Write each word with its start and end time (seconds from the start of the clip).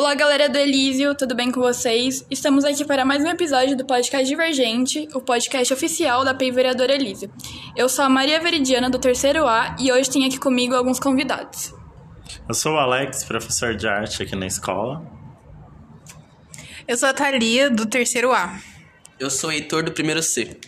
Olá, 0.00 0.14
galera 0.14 0.48
do 0.48 0.56
Elísio, 0.56 1.14
tudo 1.14 1.34
bem 1.34 1.52
com 1.52 1.60
vocês? 1.60 2.24
Estamos 2.30 2.64
aqui 2.64 2.86
para 2.86 3.04
mais 3.04 3.22
um 3.22 3.28
episódio 3.28 3.76
do 3.76 3.84
podcast 3.84 4.26
Divergente, 4.26 5.06
o 5.12 5.20
podcast 5.20 5.74
oficial 5.74 6.24
da 6.24 6.32
PEI 6.32 6.50
Vereadora 6.50 6.94
Elísio. 6.94 7.30
Eu 7.76 7.86
sou 7.86 8.06
a 8.06 8.08
Maria 8.08 8.40
Veridiana, 8.40 8.88
do 8.88 8.98
terceiro 8.98 9.46
A, 9.46 9.76
e 9.78 9.92
hoje 9.92 10.08
tenho 10.08 10.26
aqui 10.26 10.38
comigo 10.38 10.74
alguns 10.74 10.98
convidados. 10.98 11.74
Eu 12.48 12.54
sou 12.54 12.72
o 12.72 12.78
Alex, 12.78 13.24
professor 13.24 13.76
de 13.76 13.86
arte 13.86 14.22
aqui 14.22 14.34
na 14.34 14.46
escola. 14.46 15.04
Eu 16.88 16.96
sou 16.96 17.10
a 17.10 17.12
Thalia, 17.12 17.68
do 17.68 17.84
terceiro 17.84 18.32
A. 18.32 18.58
Eu 19.18 19.28
sou 19.28 19.50
o 19.50 19.52
Heitor, 19.52 19.82
do 19.82 19.92
primeiro 19.92 20.22
C. 20.22 20.58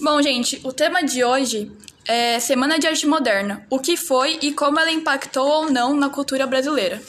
Bom, 0.00 0.22
gente, 0.22 0.60
o 0.62 0.72
tema 0.72 1.02
de 1.02 1.24
hoje 1.24 1.72
é 2.06 2.38
Semana 2.38 2.78
de 2.78 2.86
Arte 2.86 3.08
Moderna. 3.08 3.66
O 3.68 3.80
que 3.80 3.96
foi 3.96 4.38
e 4.40 4.52
como 4.52 4.78
ela 4.78 4.92
impactou 4.92 5.48
ou 5.48 5.68
não 5.68 5.96
na 5.96 6.08
cultura 6.08 6.46
brasileira. 6.46 7.02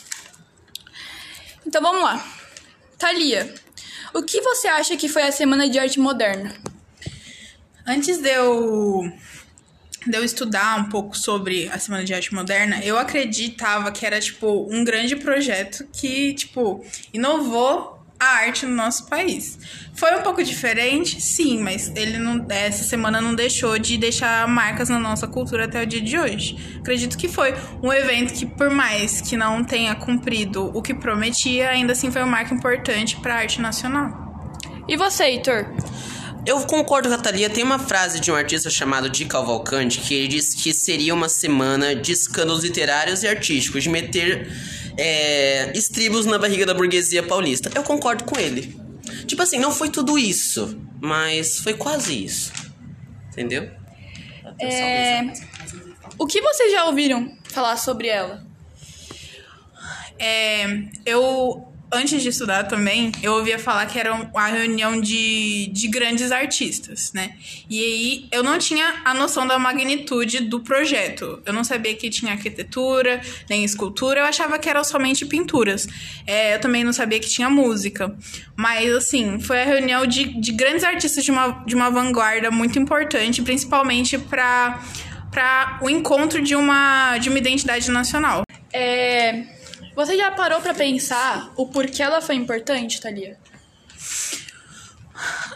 Então 1.69 1.83
vamos 1.83 2.01
lá. 2.01 2.27
Thalia, 2.97 3.53
o 4.11 4.23
que 4.23 4.41
você 4.41 4.67
acha 4.67 4.97
que 4.97 5.07
foi 5.07 5.21
a 5.21 5.31
Semana 5.31 5.69
de 5.69 5.77
Arte 5.77 5.99
Moderna? 5.99 6.51
Antes 7.85 8.17
de 8.17 8.27
eu, 8.27 9.03
de 10.07 10.17
eu 10.17 10.23
estudar 10.23 10.79
um 10.79 10.89
pouco 10.89 11.15
sobre 11.15 11.69
a 11.69 11.77
Semana 11.77 12.03
de 12.03 12.11
Arte 12.11 12.33
Moderna, 12.33 12.83
eu 12.83 12.97
acreditava 12.97 13.91
que 13.91 14.03
era, 14.03 14.19
tipo, 14.19 14.67
um 14.67 14.83
grande 14.83 15.15
projeto 15.15 15.87
que, 15.93 16.33
tipo, 16.33 16.83
inovou 17.13 17.98
a 18.19 18.25
arte 18.25 18.65
no 18.65 18.75
nosso 18.75 19.05
país. 19.07 19.57
Foi 19.95 20.13
um 20.17 20.21
pouco 20.21 20.43
diferente, 20.43 21.21
sim, 21.21 21.61
mas 21.61 21.91
ele 21.95 22.17
não, 22.17 22.45
essa 22.49 22.83
semana 22.83 23.21
não 23.21 23.33
deixou 23.33 23.79
de 23.79 23.97
deixar 23.97 24.47
marcas 24.47 24.89
na 24.89 24.99
nossa 24.99 25.27
cultura 25.27 25.65
até 25.65 25.81
o 25.81 25.85
dia 25.85 26.01
de 26.01 26.17
hoje. 26.17 26.77
Acredito 26.79 27.17
que 27.17 27.29
foi 27.29 27.53
um 27.81 27.91
evento 27.93 28.33
que, 28.33 28.45
por 28.45 28.69
mais 28.69 29.21
que 29.21 29.37
não 29.37 29.63
tenha 29.63 29.95
cumprido 29.95 30.71
o 30.75 30.81
que 30.81 30.93
prometia, 30.93 31.69
ainda 31.69 31.93
assim 31.93 32.11
foi 32.11 32.21
uma 32.21 32.31
marca 32.31 32.53
importante 32.53 33.15
para 33.17 33.35
a 33.35 33.37
arte 33.37 33.61
nacional. 33.61 34.29
E 34.87 34.97
você, 34.97 35.23
Heitor? 35.25 35.67
Eu 36.45 36.59
concordo 36.61 37.09
com 37.09 37.15
a 37.15 37.17
Thalia. 37.17 37.49
Tem 37.49 37.63
uma 37.63 37.77
frase 37.77 38.19
de 38.19 38.31
um 38.31 38.35
artista 38.35 38.69
chamado 38.69 39.09
Di 39.09 39.25
Cavalcante 39.25 39.99
que 39.99 40.13
ele 40.13 40.27
disse 40.27 40.57
que 40.57 40.73
seria 40.73 41.13
uma 41.13 41.29
semana 41.29 41.95
de 41.95 42.11
escândalos 42.11 42.63
literários 42.63 43.23
e 43.23 43.27
artísticos, 43.27 43.83
de 43.83 43.89
meter 43.89 44.49
é, 44.97 45.71
estribos 45.77 46.25
na 46.25 46.37
barriga 46.37 46.65
da 46.65 46.73
burguesia 46.73 47.23
paulista. 47.23 47.71
Eu 47.75 47.83
concordo 47.83 48.23
com 48.23 48.39
ele. 48.39 48.77
Tipo 49.25 49.41
assim, 49.41 49.59
não 49.59 49.71
foi 49.71 49.89
tudo 49.89 50.17
isso, 50.17 50.79
mas 51.01 51.59
foi 51.59 51.73
quase 51.73 52.25
isso. 52.25 52.51
Entendeu? 53.29 53.69
É... 54.59 55.21
O 56.17 56.27
que 56.27 56.41
vocês 56.41 56.71
já 56.71 56.85
ouviram 56.85 57.37
falar 57.45 57.77
sobre 57.77 58.07
ela? 58.07 58.45
É, 60.17 60.65
eu 61.05 61.68
antes 61.91 62.21
de 62.21 62.29
estudar 62.29 62.65
também, 62.65 63.11
eu 63.21 63.33
ouvia 63.33 63.57
falar 63.57 63.85
que 63.85 63.97
era 63.97 64.13
uma 64.13 64.47
reunião 64.47 64.99
de, 64.99 65.67
de 65.67 65.87
grandes 65.87 66.31
artistas, 66.31 67.11
né? 67.13 67.35
E 67.69 67.83
aí 67.83 68.27
eu 68.31 68.43
não 68.43 68.57
tinha 68.57 69.01
a 69.03 69.13
noção 69.13 69.47
da 69.47 69.57
magnitude 69.57 70.41
do 70.41 70.59
projeto. 70.59 71.41
Eu 71.45 71.53
não 71.53 71.63
sabia 71.63 71.95
que 71.95 72.09
tinha 72.09 72.33
arquitetura, 72.33 73.21
nem 73.49 73.63
escultura, 73.63 74.21
eu 74.21 74.25
achava 74.25 74.59
que 74.59 74.69
eram 74.69 74.83
somente 74.83 75.25
pinturas. 75.25 75.87
É, 76.27 76.55
eu 76.55 76.61
também 76.61 76.83
não 76.83 76.93
sabia 76.93 77.19
que 77.19 77.29
tinha 77.29 77.49
música. 77.49 78.15
Mas, 78.55 78.91
assim, 78.93 79.39
foi 79.39 79.61
a 79.61 79.65
reunião 79.65 80.05
de, 80.05 80.39
de 80.39 80.51
grandes 80.51 80.83
artistas 80.83 81.23
de 81.23 81.31
uma, 81.31 81.63
de 81.65 81.75
uma 81.75 81.89
vanguarda 81.89 82.51
muito 82.51 82.77
importante, 82.77 83.41
principalmente 83.41 84.17
para 84.17 84.79
para 85.31 85.77
o 85.83 85.89
encontro 85.89 86.41
de 86.41 86.55
uma, 86.55 87.15
de 87.19 87.29
uma 87.29 87.37
identidade 87.37 87.89
nacional. 87.91 88.41
É, 88.73 89.43
você 89.99 90.15
já 90.15 90.31
parou 90.31 90.61
para 90.61 90.73
pensar 90.73 91.51
o 91.57 91.67
porquê 91.67 92.01
ela 92.01 92.21
foi 92.21 92.35
importante, 92.35 93.01
Thalia? 93.01 93.37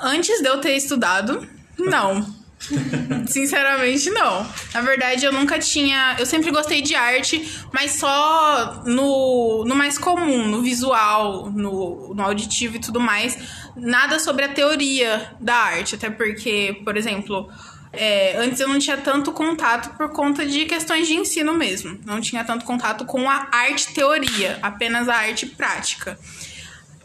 Antes 0.01 0.41
de 0.41 0.49
eu 0.49 0.59
ter 0.59 0.75
estudado, 0.75 1.47
não. 1.79 2.43
Sinceramente, 3.25 4.09
não. 4.09 4.45
Na 4.73 4.81
verdade, 4.81 5.23
eu 5.23 5.31
nunca 5.31 5.57
tinha. 5.59 6.17
Eu 6.19 6.25
sempre 6.25 6.51
gostei 6.51 6.81
de 6.81 6.93
arte, 6.93 7.65
mas 7.71 7.91
só 7.91 8.83
no, 8.85 9.63
no 9.65 9.75
mais 9.75 9.97
comum, 9.97 10.45
no 10.45 10.61
visual, 10.61 11.49
no, 11.49 12.13
no 12.13 12.21
auditivo 12.21 12.75
e 12.75 12.79
tudo 12.79 12.99
mais. 12.99 13.37
Nada 13.77 14.19
sobre 14.19 14.43
a 14.43 14.49
teoria 14.49 15.31
da 15.39 15.55
arte. 15.55 15.95
Até 15.95 16.09
porque, 16.09 16.81
por 16.83 16.97
exemplo, 16.97 17.49
é, 17.93 18.35
antes 18.37 18.59
eu 18.59 18.67
não 18.67 18.79
tinha 18.79 18.97
tanto 18.97 19.31
contato 19.31 19.95
por 19.95 20.09
conta 20.09 20.43
de 20.45 20.65
questões 20.65 21.07
de 21.07 21.13
ensino 21.13 21.53
mesmo. 21.53 21.99
Não 22.03 22.19
tinha 22.19 22.43
tanto 22.43 22.65
contato 22.65 23.05
com 23.05 23.29
a 23.29 23.47
arte 23.51 23.93
teoria, 23.93 24.57
apenas 24.63 25.07
a 25.07 25.15
arte 25.15 25.45
prática. 25.45 26.17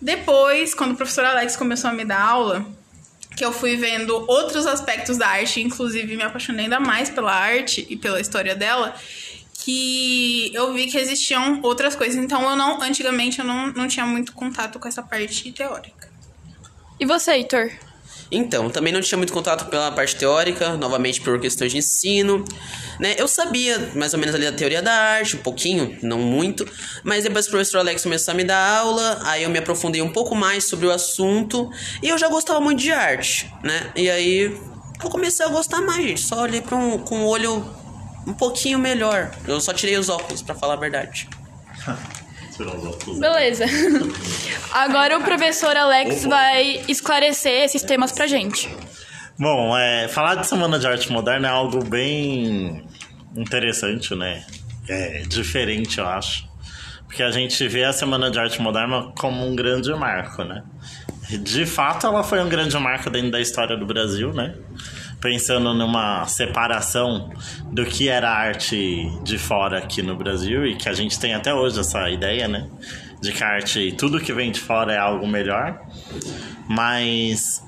Depois, 0.01 0.75
quando 0.75 0.93
o 0.93 0.97
professor 0.97 1.27
Alex 1.27 1.57
começou 1.57 1.91
a 1.91 1.93
me 1.93 2.07
dar 2.07 2.21
aula, 2.21 2.67
que 3.37 3.45
eu 3.45 3.53
fui 3.53 3.77
vendo 3.77 4.15
outros 4.29 4.67
aspectos 4.67 5.19
da 5.19 5.29
arte, 5.29 5.61
inclusive 5.61 6.17
me 6.17 6.23
apaixonei 6.23 6.65
ainda 6.65 6.81
mais 6.81 7.11
pela 7.11 7.33
arte 7.33 7.87
e 7.91 7.97
pela 7.97 8.21
história 8.21 8.57
dela, 8.57 8.95
que 9.53 10.51
eu 10.55 10.73
vi 10.73 10.87
que 10.87 10.97
existiam 10.97 11.61
outras 11.63 11.95
coisas. 11.95 12.17
Então 12.17 12.49
eu 12.49 12.57
não, 12.57 12.81
antigamente 12.81 13.41
eu 13.41 13.45
não, 13.45 13.67
não 13.73 13.87
tinha 13.87 14.07
muito 14.07 14.33
contato 14.33 14.79
com 14.79 14.89
essa 14.89 15.03
parte 15.03 15.53
teórica. 15.53 16.09
E 16.99 17.05
você, 17.05 17.33
Heitor? 17.33 17.71
Então, 18.31 18.69
também 18.69 18.93
não 18.93 19.01
tinha 19.01 19.17
muito 19.17 19.33
contato 19.33 19.67
pela 19.71 19.91
parte 19.91 20.17
teórica, 20.17 20.77
novamente 20.77 21.21
por 21.21 21.41
questões 21.41 21.73
de 21.73 21.79
ensino, 21.79 22.45
né? 23.01 23.15
Eu 23.17 23.27
sabia 23.27 23.91
mais 23.95 24.13
ou 24.13 24.21
menos 24.21 24.35
ali 24.35 24.45
da 24.45 24.53
teoria 24.53 24.83
da 24.83 24.93
arte, 24.93 25.37
um 25.37 25.41
pouquinho, 25.41 25.97
não 26.03 26.19
muito, 26.19 26.69
mas 27.03 27.25
depois 27.25 27.47
o 27.47 27.51
professor 27.51 27.79
Alex 27.79 28.03
começou 28.03 28.33
a 28.33 28.37
me 28.37 28.45
dar 28.45 28.79
aula, 28.79 29.21
aí 29.25 29.45
eu 29.45 29.51
me 29.51 29.59
aprofundei 29.59 30.03
um 30.03 30.13
pouco 30.13 30.35
mais 30.35 30.65
sobre 30.65 30.87
o 30.87 30.91
assunto, 30.91 31.71
e 32.03 32.09
eu 32.09 32.19
já 32.19 32.29
gostava 32.29 32.61
muito 32.61 32.81
de 32.81 32.93
arte, 32.93 33.51
né? 33.63 33.93
E 33.97 34.11
aí 34.11 34.55
eu 35.03 35.11
comecei 35.11 35.47
a 35.47 35.49
gostar 35.49 35.81
mais, 35.81 36.05
gente, 36.05 36.21
só 36.21 36.43
olhei 36.43 36.61
para 36.61 36.77
um, 36.77 36.99
com 36.99 37.23
o 37.23 37.27
olho 37.27 37.65
um 38.27 38.35
pouquinho 38.35 38.79
melhor. 38.79 39.31
Eu 39.47 39.61
só 39.61 39.73
tirei 39.73 39.97
os 39.97 40.09
óculos, 40.09 40.43
para 40.43 40.55
falar 40.55 40.75
a 40.75 40.77
verdade. 40.77 41.29
Beleza. 43.19 43.65
Agora 44.73 45.19
o 45.19 45.23
professor 45.23 45.77
Alex 45.77 46.25
vai 46.25 46.83
esclarecer 46.89 47.65
esses 47.65 47.83
temas 47.83 48.13
pra 48.13 48.27
gente. 48.27 48.69
Bom, 49.39 49.77
é, 49.77 50.09
falar 50.09 50.37
de 50.37 50.47
Semana 50.47 50.79
de 50.79 50.87
Arte 50.87 51.13
Moderna 51.13 51.49
é 51.49 51.51
algo 51.51 51.85
bem 51.85 52.85
interessante, 53.37 54.15
né? 54.15 54.45
É 54.89 55.23
diferente, 55.29 55.99
eu 55.99 56.07
acho. 56.07 56.49
Porque 57.07 57.23
a 57.23 57.31
gente 57.31 57.67
vê 57.69 57.85
a 57.85 57.93
Semana 57.93 58.31
de 58.31 58.39
Arte 58.39 58.61
Moderna 58.61 59.13
como 59.17 59.47
um 59.47 59.55
grande 59.55 59.93
marco, 59.95 60.43
né? 60.43 60.63
De 61.31 61.65
fato, 61.67 62.07
ela 62.07 62.23
foi 62.25 62.41
um 62.41 62.49
grande 62.49 62.77
marco 62.79 63.09
dentro 63.11 63.31
da 63.31 63.41
história 63.41 63.77
do 63.77 63.87
Brasil, 63.87 64.33
né? 64.33 64.55
Pensando 65.21 65.75
numa 65.75 66.27
separação 66.27 67.31
do 67.73 67.85
que 67.85 68.09
era 68.09 68.31
arte 68.31 69.11
de 69.23 69.39
fora 69.39 69.79
aqui 69.79 70.03
no 70.03 70.17
Brasil 70.17 70.67
e 70.67 70.77
que 70.77 70.89
a 70.89 70.93
gente 70.93 71.19
tem 71.19 71.35
até 71.35 71.53
hoje 71.53 71.81
essa 71.81 72.09
ideia, 72.09 72.47
né? 72.47 72.69
De 73.21 73.33
que 73.33 73.43
a 73.43 73.49
arte, 73.49 73.93
tudo 73.99 74.21
que 74.21 74.33
vem 74.33 74.53
de 74.53 74.61
fora 74.61 74.93
é 74.93 74.99
algo 74.99 75.27
melhor. 75.27 75.81
Mas 76.69 77.63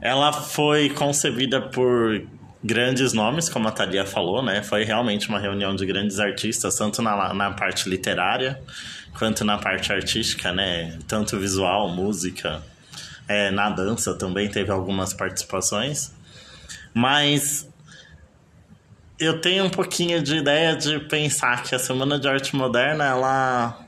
ela 0.00 0.32
foi 0.32 0.90
concebida 0.90 1.60
por 1.60 2.22
grandes 2.62 3.14
nomes, 3.14 3.48
como 3.48 3.68
a 3.68 3.70
Thalia 3.70 4.04
falou, 4.04 4.42
né? 4.42 4.62
Foi 4.62 4.84
realmente 4.84 5.28
uma 5.28 5.38
reunião 5.38 5.74
de 5.74 5.86
grandes 5.86 6.20
artistas, 6.20 6.76
tanto 6.76 7.00
na, 7.00 7.32
na 7.32 7.50
parte 7.52 7.88
literária 7.88 8.60
quanto 9.18 9.44
na 9.44 9.58
parte 9.58 9.92
artística, 9.92 10.52
né? 10.52 10.98
Tanto 11.08 11.38
visual, 11.38 11.88
música, 11.88 12.62
é, 13.28 13.50
na 13.50 13.70
dança 13.70 14.14
também 14.14 14.48
teve 14.48 14.70
algumas 14.70 15.12
participações. 15.12 16.12
Mas 16.94 17.68
eu 19.18 19.38
tenho 19.40 19.64
um 19.64 19.70
pouquinho 19.70 20.22
de 20.22 20.36
ideia 20.36 20.74
de 20.74 20.98
pensar 21.00 21.62
que 21.62 21.74
a 21.74 21.78
Semana 21.78 22.18
de 22.18 22.26
Arte 22.26 22.56
Moderna, 22.56 23.04
ela. 23.04 23.86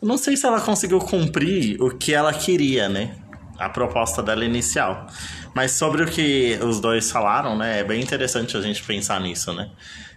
Não 0.00 0.16
sei 0.16 0.36
se 0.36 0.46
ela 0.46 0.60
conseguiu 0.60 1.00
cumprir 1.00 1.80
o 1.82 1.90
que 1.90 2.14
ela 2.14 2.32
queria, 2.32 2.88
né? 2.88 3.16
A 3.58 3.68
proposta 3.68 4.22
dela 4.22 4.44
inicial. 4.44 5.08
Mas 5.54 5.72
sobre 5.72 6.04
o 6.04 6.06
que 6.06 6.56
os 6.62 6.80
dois 6.80 7.10
falaram, 7.10 7.58
né? 7.58 7.80
É 7.80 7.84
bem 7.84 8.00
interessante 8.00 8.56
a 8.56 8.60
gente 8.60 8.82
pensar 8.84 9.20
nisso, 9.20 9.52
né? 9.52 9.68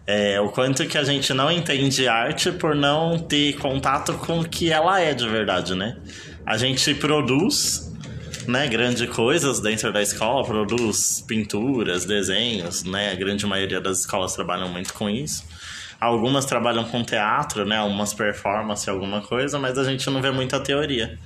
É, 0.05 0.39
o 0.39 0.49
quanto 0.49 0.85
que 0.85 0.97
a 0.97 1.03
gente 1.03 1.33
não 1.33 1.51
entende 1.51 2.07
arte 2.07 2.51
por 2.51 2.75
não 2.75 3.17
ter 3.17 3.53
contato 3.57 4.13
com 4.13 4.41
o 4.41 4.47
que 4.47 4.71
ela 4.71 4.99
é 4.99 5.13
de 5.15 5.27
verdade, 5.27 5.73
né? 5.73 5.97
A 6.45 6.57
gente 6.57 6.93
produz 6.93 7.90
né, 8.47 8.67
grandes 8.67 9.07
coisas 9.09 9.59
dentro 9.59 9.91
da 9.91 10.01
escola, 10.01 10.45
produz 10.45 11.23
pinturas, 11.27 12.05
desenhos, 12.05 12.83
né? 12.83 13.11
A 13.11 13.15
grande 13.15 13.45
maioria 13.45 13.81
das 13.81 13.99
escolas 13.99 14.33
trabalham 14.33 14.69
muito 14.69 14.93
com 14.93 15.09
isso. 15.09 15.45
Algumas 15.99 16.45
trabalham 16.45 16.83
com 16.83 17.03
teatro, 17.03 17.65
né? 17.65 17.77
Algumas 17.77 18.13
performances, 18.13 18.87
alguma 18.87 19.21
coisa, 19.21 19.59
mas 19.59 19.77
a 19.77 19.83
gente 19.83 20.09
não 20.09 20.21
vê 20.21 20.31
muita 20.31 20.59
teoria. 20.59 21.17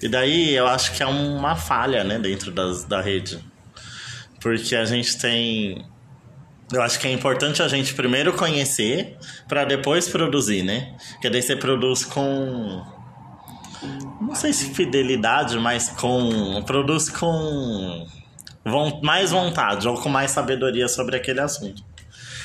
E 0.00 0.08
daí 0.08 0.54
eu 0.54 0.66
acho 0.66 0.94
que 0.94 1.02
é 1.02 1.06
uma 1.06 1.54
falha, 1.54 2.02
né, 2.02 2.18
dentro 2.18 2.50
das, 2.50 2.84
da 2.84 3.00
rede. 3.00 3.38
Porque 4.40 4.74
a 4.74 4.84
gente 4.84 5.18
tem 5.18 5.84
eu 6.72 6.80
acho 6.80 6.98
que 6.98 7.06
é 7.06 7.12
importante 7.12 7.62
a 7.62 7.68
gente 7.68 7.92
primeiro 7.92 8.32
conhecer 8.32 9.18
para 9.46 9.64
depois 9.64 10.08
produzir, 10.08 10.62
né? 10.62 10.94
Porque 11.12 11.28
daí 11.28 11.42
você 11.42 11.54
produz 11.54 12.02
com 12.02 12.82
não 14.32 14.36
sei 14.36 14.50
se 14.50 14.72
fidelidade, 14.72 15.58
mas 15.58 15.90
com 15.90 16.62
produz 16.64 17.10
com 17.10 18.06
mais 19.02 19.30
vontade 19.30 19.86
ou 19.86 20.00
com 20.00 20.08
mais 20.08 20.30
sabedoria 20.30 20.88
sobre 20.88 21.16
aquele 21.16 21.40
assunto. 21.40 21.84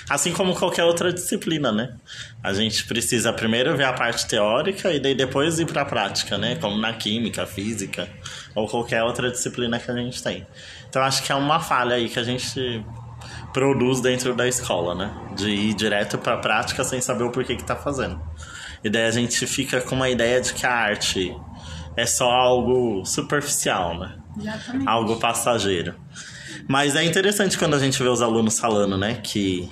Assim 0.09 0.33
como 0.33 0.53
qualquer 0.53 0.83
outra 0.83 1.13
disciplina, 1.13 1.71
né? 1.71 1.95
A 2.43 2.53
gente 2.53 2.85
precisa 2.85 3.31
primeiro 3.31 3.75
ver 3.77 3.85
a 3.85 3.93
parte 3.93 4.27
teórica 4.27 4.91
e 4.91 4.99
daí 4.99 5.15
depois 5.15 5.59
ir 5.59 5.65
para 5.65 5.83
a 5.83 5.85
prática, 5.85 6.37
né? 6.37 6.57
Como 6.57 6.77
na 6.77 6.91
química, 6.91 7.45
física 7.45 8.09
ou 8.53 8.67
qualquer 8.67 9.03
outra 9.03 9.31
disciplina 9.31 9.79
que 9.79 9.89
a 9.89 9.95
gente 9.95 10.21
tem. 10.21 10.45
Então 10.89 11.01
acho 11.01 11.23
que 11.23 11.31
é 11.31 11.35
uma 11.35 11.61
falha 11.61 11.95
aí 11.95 12.09
que 12.09 12.19
a 12.19 12.23
gente 12.23 12.85
produz 13.53 14.01
dentro 14.01 14.35
da 14.35 14.45
escola, 14.45 14.93
né? 14.93 15.09
De 15.37 15.49
ir 15.49 15.73
direto 15.73 16.17
para 16.17 16.33
a 16.33 16.37
prática 16.37 16.83
sem 16.83 16.99
saber 16.99 17.23
o 17.23 17.31
porquê 17.31 17.55
que 17.55 17.63
tá 17.63 17.77
fazendo. 17.77 18.21
E 18.83 18.89
daí 18.89 19.05
a 19.05 19.11
gente 19.11 19.47
fica 19.47 19.79
com 19.81 19.95
uma 19.95 20.09
ideia 20.09 20.41
de 20.41 20.53
que 20.53 20.65
a 20.65 20.71
arte 20.71 21.33
é 21.97 22.05
só 22.05 22.29
algo 22.29 23.03
superficial, 23.03 23.99
né? 23.99 24.15
Exatamente. 24.39 24.87
Algo 24.87 25.15
passageiro. 25.17 25.95
Mas 26.67 26.95
é 26.95 27.03
interessante 27.03 27.57
quando 27.57 27.73
a 27.73 27.79
gente 27.79 28.01
vê 28.01 28.07
os 28.07 28.21
alunos 28.21 28.59
falando, 28.59 28.95
né? 28.97 29.19
Que 29.23 29.67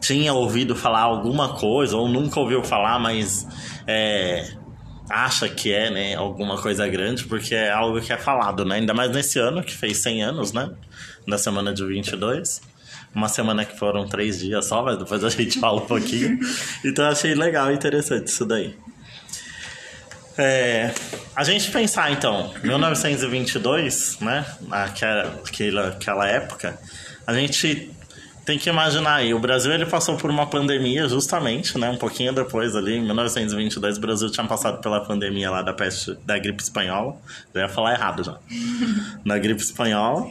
tinha 0.00 0.32
ouvido 0.32 0.76
falar 0.76 1.00
alguma 1.00 1.54
coisa, 1.54 1.96
ou 1.96 2.08
nunca 2.08 2.38
ouviu 2.38 2.62
falar, 2.62 3.00
mas 3.00 3.46
é, 3.84 4.48
acha 5.10 5.48
que 5.48 5.72
é, 5.72 5.90
né? 5.90 6.14
Alguma 6.14 6.56
coisa 6.62 6.86
grande, 6.86 7.24
porque 7.24 7.56
é 7.56 7.70
algo 7.72 8.00
que 8.00 8.12
é 8.12 8.16
falado, 8.16 8.64
né? 8.64 8.76
Ainda 8.76 8.94
mais 8.94 9.10
nesse 9.10 9.40
ano, 9.40 9.60
que 9.64 9.74
fez 9.74 9.96
100 9.98 10.22
anos, 10.22 10.52
né? 10.52 10.70
Da 11.26 11.36
semana 11.36 11.74
de 11.74 11.84
22. 11.84 12.60
Uma 13.12 13.28
semana 13.28 13.64
que 13.64 13.76
foram 13.76 14.06
três 14.06 14.38
dias 14.38 14.66
só, 14.66 14.84
mas 14.84 14.98
depois 14.98 15.24
a 15.24 15.30
gente 15.30 15.58
fala 15.58 15.80
um 15.82 15.86
pouquinho. 15.86 16.38
Então 16.84 17.06
achei 17.06 17.34
legal 17.34 17.72
e 17.72 17.74
interessante 17.74 18.28
isso 18.28 18.44
daí. 18.44 18.76
É, 20.38 20.92
a 21.34 21.42
gente 21.44 21.70
pensar 21.70 22.12
então, 22.12 22.52
1922, 22.62 24.18
né? 24.20 24.44
Naquela, 24.62 25.40
aquela, 25.44 25.88
aquela 25.88 26.28
época, 26.28 26.78
a 27.26 27.32
gente 27.32 27.90
tem 28.46 28.56
que 28.56 28.68
imaginar 28.68 29.16
aí, 29.16 29.34
o 29.34 29.40
Brasil 29.40 29.72
ele 29.72 29.86
passou 29.86 30.16
por 30.16 30.30
uma 30.30 30.46
pandemia 30.46 31.08
justamente, 31.08 31.76
né? 31.76 31.90
Um 31.90 31.96
pouquinho 31.96 32.32
depois 32.32 32.76
ali, 32.76 32.94
em 32.94 33.02
1922, 33.02 33.98
o 33.98 34.00
Brasil 34.00 34.30
tinha 34.30 34.46
passado 34.46 34.80
pela 34.80 35.00
pandemia 35.00 35.50
lá 35.50 35.62
da 35.62 35.72
peste, 35.72 36.16
da 36.24 36.38
gripe 36.38 36.62
espanhola. 36.62 37.16
Já 37.52 37.62
ia 37.62 37.68
falar 37.68 37.94
errado 37.94 38.22
já. 38.22 38.38
da 39.26 39.36
gripe 39.36 39.60
espanhola. 39.60 40.28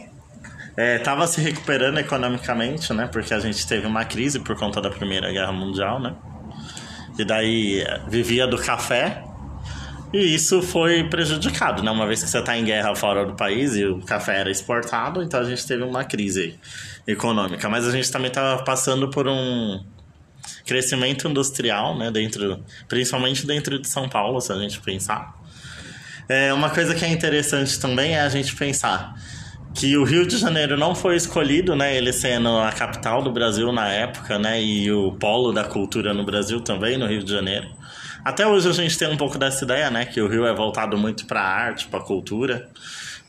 É, 0.77 0.97
tava 0.99 1.27
se 1.27 1.41
recuperando 1.41 1.97
economicamente, 1.97 2.93
né? 2.93 3.09
Porque 3.11 3.33
a 3.33 3.39
gente 3.39 3.67
teve 3.67 3.85
uma 3.85 4.05
crise 4.05 4.39
por 4.39 4.55
conta 4.57 4.81
da 4.81 4.89
Primeira 4.89 5.29
Guerra 5.31 5.51
Mundial, 5.51 5.99
né? 5.99 6.13
E 7.19 7.25
daí 7.25 7.85
vivia 8.07 8.47
do 8.47 8.57
café, 8.57 9.23
e 10.15 10.33
isso 10.33 10.61
foi 10.61 11.03
prejudicado, 11.09 11.83
né? 11.83 11.91
Uma 11.91 12.07
vez 12.07 12.23
que 12.23 12.29
você 12.29 12.39
está 12.39 12.57
em 12.57 12.63
guerra 12.63 12.95
fora 12.95 13.25
do 13.25 13.33
país 13.33 13.75
e 13.75 13.85
o 13.85 13.99
café 13.99 14.39
era 14.39 14.49
exportado, 14.49 15.21
então 15.21 15.39
a 15.39 15.43
gente 15.43 15.65
teve 15.67 15.83
uma 15.83 16.05
crise 16.05 16.57
econômica. 17.05 17.67
Mas 17.67 17.87
a 17.87 17.91
gente 17.91 18.09
também 18.11 18.29
estava 18.29 18.63
passando 18.63 19.09
por 19.09 19.27
um 19.27 19.83
crescimento 20.65 21.27
industrial, 21.27 21.97
né? 21.97 22.09
Dentro, 22.11 22.63
principalmente 22.87 23.45
dentro 23.45 23.77
de 23.77 23.87
São 23.87 24.07
Paulo, 24.07 24.39
se 24.39 24.51
a 24.51 24.57
gente 24.57 24.79
pensar. 24.79 25.35
É, 26.29 26.53
uma 26.53 26.69
coisa 26.69 26.95
que 26.95 27.03
é 27.03 27.09
interessante 27.09 27.79
também 27.79 28.15
é 28.15 28.21
a 28.21 28.29
gente 28.29 28.55
pensar 28.55 29.15
que 29.75 29.97
o 29.97 30.05
Rio 30.05 30.25
de 30.25 30.37
Janeiro 30.37 30.77
não 30.77 30.95
foi 30.95 31.17
escolhido, 31.17 31.75
né? 31.75 31.95
Ele 31.95 32.13
sendo 32.13 32.57
a 32.57 32.71
capital 32.71 33.21
do 33.21 33.29
Brasil 33.29 33.71
na 33.73 33.89
época, 33.89 34.39
né? 34.39 34.63
E 34.63 34.89
o 34.91 35.11
polo 35.11 35.51
da 35.51 35.65
cultura 35.65 36.13
no 36.13 36.23
Brasil 36.23 36.61
também, 36.61 36.97
no 36.97 37.05
Rio 37.05 37.21
de 37.21 37.29
Janeiro. 37.29 37.67
Até 38.25 38.47
hoje 38.47 38.67
a 38.67 38.73
gente 38.73 38.97
tem 38.97 39.07
um 39.07 39.17
pouco 39.17 39.37
dessa 39.37 39.63
ideia, 39.63 39.91
né? 39.91 40.03
Que 40.03 40.19
o 40.19 40.27
Rio 40.27 40.47
é 40.47 40.53
voltado 40.53 40.97
muito 40.97 41.27
para 41.27 41.41
a 41.41 41.47
arte, 41.47 41.85
para 41.85 41.99
a 41.99 42.03
cultura. 42.03 42.67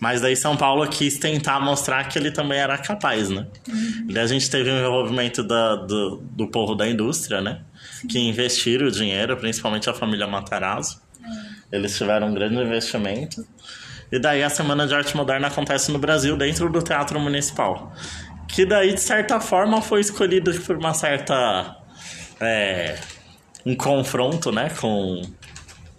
Mas 0.01 0.23
daí 0.23 0.35
São 0.35 0.57
Paulo 0.57 0.89
quis 0.89 1.19
tentar 1.19 1.61
mostrar 1.61 2.05
que 2.05 2.19
ele 2.19 2.31
também 2.31 2.59
era 2.59 2.79
capaz, 2.79 3.29
né? 3.29 3.47
Uhum. 3.69 4.07
Daí 4.11 4.25
a 4.25 4.27
gente 4.27 4.49
teve 4.49 4.71
um 4.71 4.79
envolvimento 4.79 5.43
da, 5.43 5.77
do, 5.77 6.23
do 6.31 6.49
povo 6.49 6.75
da 6.75 6.89
indústria, 6.89 7.43
né? 7.43 7.61
Sim. 8.01 8.09
Que 8.09 8.19
investiram 8.19 8.87
o 8.87 8.91
dinheiro, 8.91 9.37
principalmente 9.37 9.91
a 9.91 9.93
família 9.93 10.27
Matarazzo. 10.27 10.99
É. 11.23 11.77
Eles 11.77 11.95
tiveram 11.95 12.29
um 12.29 12.35
grande 12.35 12.57
investimento. 12.57 13.47
E 14.11 14.19
daí 14.19 14.43
a 14.43 14.49
Semana 14.49 14.87
de 14.87 14.95
Arte 14.95 15.15
Moderna 15.15 15.49
acontece 15.49 15.93
no 15.93 15.99
Brasil, 15.99 16.39
dentro 16.39 16.71
do 16.71 16.81
Teatro 16.81 17.21
Municipal. 17.21 17.93
Que 18.49 18.65
daí, 18.65 18.95
de 18.95 19.01
certa 19.01 19.41
forma, 19.41 19.83
foi 19.83 20.01
escolhido 20.01 20.55
por 20.61 20.77
uma 20.79 20.95
certa... 20.95 21.77
É, 22.41 22.99
um 23.67 23.75
confronto, 23.75 24.53
né, 24.53 24.71
com, 24.81 25.23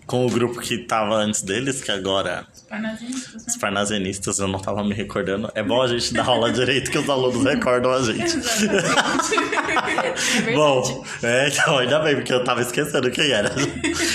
com 0.05 0.25
o 0.25 0.29
grupo 0.29 0.61
que 0.61 0.77
tava 0.77 1.15
antes 1.15 1.41
deles, 1.41 1.83
que 1.83 1.91
agora. 1.91 2.47
Os 2.55 2.61
parnasianistas. 2.61 3.33
Né? 3.33 3.43
Os 3.45 3.57
parnasianistas, 3.57 4.39
eu 4.39 4.47
não 4.47 4.59
tava 4.59 4.85
me 4.85 4.93
recordando. 4.93 5.51
É 5.53 5.61
bom 5.61 5.81
a 5.81 5.87
gente 5.87 6.13
dar 6.13 6.25
aula 6.25 6.49
direito 6.49 6.89
que 6.89 6.97
os 6.97 7.09
alunos 7.09 7.43
recordam 7.43 7.91
a 7.91 8.01
gente. 8.01 8.37
é 10.47 10.55
bom, 10.55 11.05
é, 11.21 11.49
então, 11.49 11.77
ainda 11.77 11.99
bem, 11.99 12.15
porque 12.15 12.33
eu 12.33 12.41
tava 12.41 12.61
esquecendo 12.61 13.11
quem 13.11 13.29
era. 13.31 13.51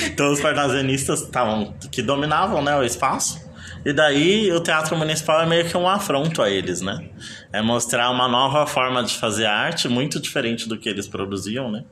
Então, 0.06 0.32
os 0.32 0.40
parnasianistas 0.40 1.20
estavam. 1.20 1.74
que 1.90 2.00
dominavam, 2.00 2.62
né, 2.64 2.74
o 2.74 2.82
espaço. 2.82 3.52
E 3.84 3.92
daí 3.92 4.50
o 4.52 4.60
teatro 4.60 4.96
municipal 4.96 5.42
é 5.42 5.46
meio 5.46 5.68
que 5.68 5.76
um 5.76 5.88
afronto 5.88 6.40
a 6.40 6.48
eles, 6.48 6.80
né? 6.80 7.04
É 7.52 7.60
mostrar 7.60 8.10
uma 8.10 8.28
nova 8.28 8.64
forma 8.64 9.02
de 9.02 9.18
fazer 9.18 9.44
arte, 9.44 9.88
muito 9.88 10.20
diferente 10.20 10.68
do 10.68 10.78
que 10.78 10.88
eles 10.88 11.08
produziam, 11.08 11.70
né? 11.70 11.84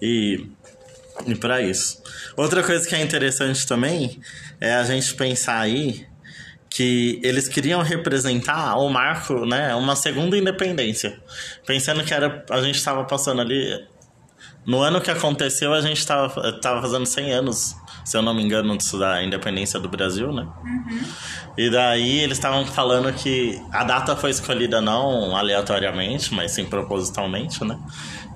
E 0.00 0.46
e 1.26 1.34
para 1.34 1.60
isso. 1.60 2.02
Outra 2.36 2.62
coisa 2.62 2.86
que 2.86 2.94
é 2.94 3.02
interessante 3.02 3.66
também 3.66 4.20
é 4.60 4.74
a 4.74 4.84
gente 4.84 5.14
pensar 5.14 5.58
aí 5.60 6.06
que 6.70 7.20
eles 7.24 7.48
queriam 7.48 7.82
representar 7.82 8.76
o 8.76 8.88
marco, 8.88 9.46
né, 9.46 9.74
uma 9.74 9.96
segunda 9.96 10.36
independência. 10.36 11.18
Pensando 11.66 12.04
que 12.04 12.12
era 12.12 12.44
a 12.50 12.60
gente 12.60 12.76
estava 12.76 13.04
passando 13.04 13.40
ali 13.40 13.86
no 14.68 14.82
ano 14.82 15.00
que 15.00 15.10
aconteceu, 15.10 15.72
a 15.72 15.80
gente 15.80 15.96
estava 15.96 16.52
tava 16.60 16.82
fazendo 16.82 17.06
100 17.06 17.32
anos, 17.32 17.74
se 18.04 18.16
eu 18.16 18.20
não 18.20 18.34
me 18.34 18.42
engano, 18.42 18.76
da 18.98 19.24
independência 19.24 19.80
do 19.80 19.88
Brasil, 19.88 20.30
né? 20.30 20.46
Uhum. 20.62 21.00
E 21.56 21.70
daí 21.70 22.18
eles 22.18 22.36
estavam 22.36 22.66
falando 22.66 23.10
que 23.14 23.58
a 23.72 23.82
data 23.82 24.14
foi 24.14 24.30
escolhida 24.30 24.80
não 24.80 25.34
aleatoriamente, 25.34 26.34
mas 26.34 26.52
sim 26.52 26.66
propositalmente, 26.66 27.64
né? 27.64 27.78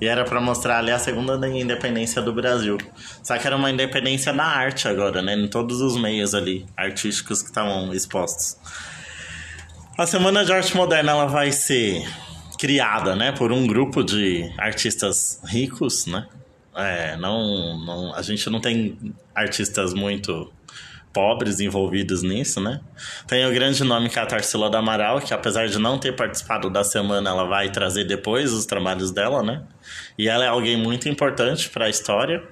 E 0.03 0.05
era 0.05 0.25
para 0.25 0.41
mostrar 0.41 0.79
ali 0.79 0.91
a 0.91 0.99
segunda 0.99 1.47
independência 1.47 2.21
do 2.21 2.33
Brasil. 2.33 2.77
Só 3.23 3.37
que 3.37 3.47
era 3.47 3.55
uma 3.55 3.71
independência 3.71 4.33
na 4.33 4.43
arte 4.43 4.85
agora, 4.85 5.21
né? 5.21 5.33
Em 5.33 5.47
todos 5.47 5.79
os 5.79 5.95
meios 5.95 6.35
ali 6.35 6.65
artísticos 6.75 7.41
que 7.41 7.47
estavam 7.47 7.93
expostos. 7.93 8.57
A 9.97 10.05
Semana 10.05 10.43
de 10.43 10.51
Arte 10.51 10.75
Moderna 10.75 11.13
ela 11.13 11.25
vai 11.25 11.53
ser 11.53 12.05
criada, 12.59 13.15
né, 13.15 13.31
por 13.31 13.53
um 13.53 13.65
grupo 13.65 14.03
de 14.03 14.51
artistas 14.57 15.39
ricos, 15.45 16.05
né? 16.05 16.27
É, 16.75 17.15
não, 17.15 17.77
não, 17.85 18.13
a 18.13 18.21
gente 18.21 18.49
não 18.49 18.59
tem 18.59 19.15
artistas 19.33 19.93
muito 19.93 20.51
pobres 21.13 21.59
envolvidos 21.59 22.23
nisso, 22.23 22.59
né? 22.59 22.81
Tem 23.27 23.45
o 23.45 23.53
grande 23.53 23.83
nome 23.83 24.09
que 24.09 24.17
é 24.17 24.21
a 24.21 24.25
Tarsila 24.25 24.69
do 24.69 24.75
Amaral, 24.75 25.21
que 25.21 25.33
apesar 25.33 25.67
de 25.67 25.77
não 25.77 25.99
ter 25.99 26.15
participado 26.15 26.69
da 26.69 26.83
semana, 26.83 27.29
ela 27.29 27.45
vai 27.45 27.69
trazer 27.69 28.03
depois 28.05 28.51
os 28.51 28.65
trabalhos 28.65 29.11
dela, 29.11 29.43
né? 29.43 29.63
E 30.17 30.27
ela 30.27 30.43
é 30.43 30.47
alguém 30.47 30.75
muito 30.75 31.07
importante 31.07 31.69
para 31.69 31.85
a 31.85 31.89
história, 31.89 32.43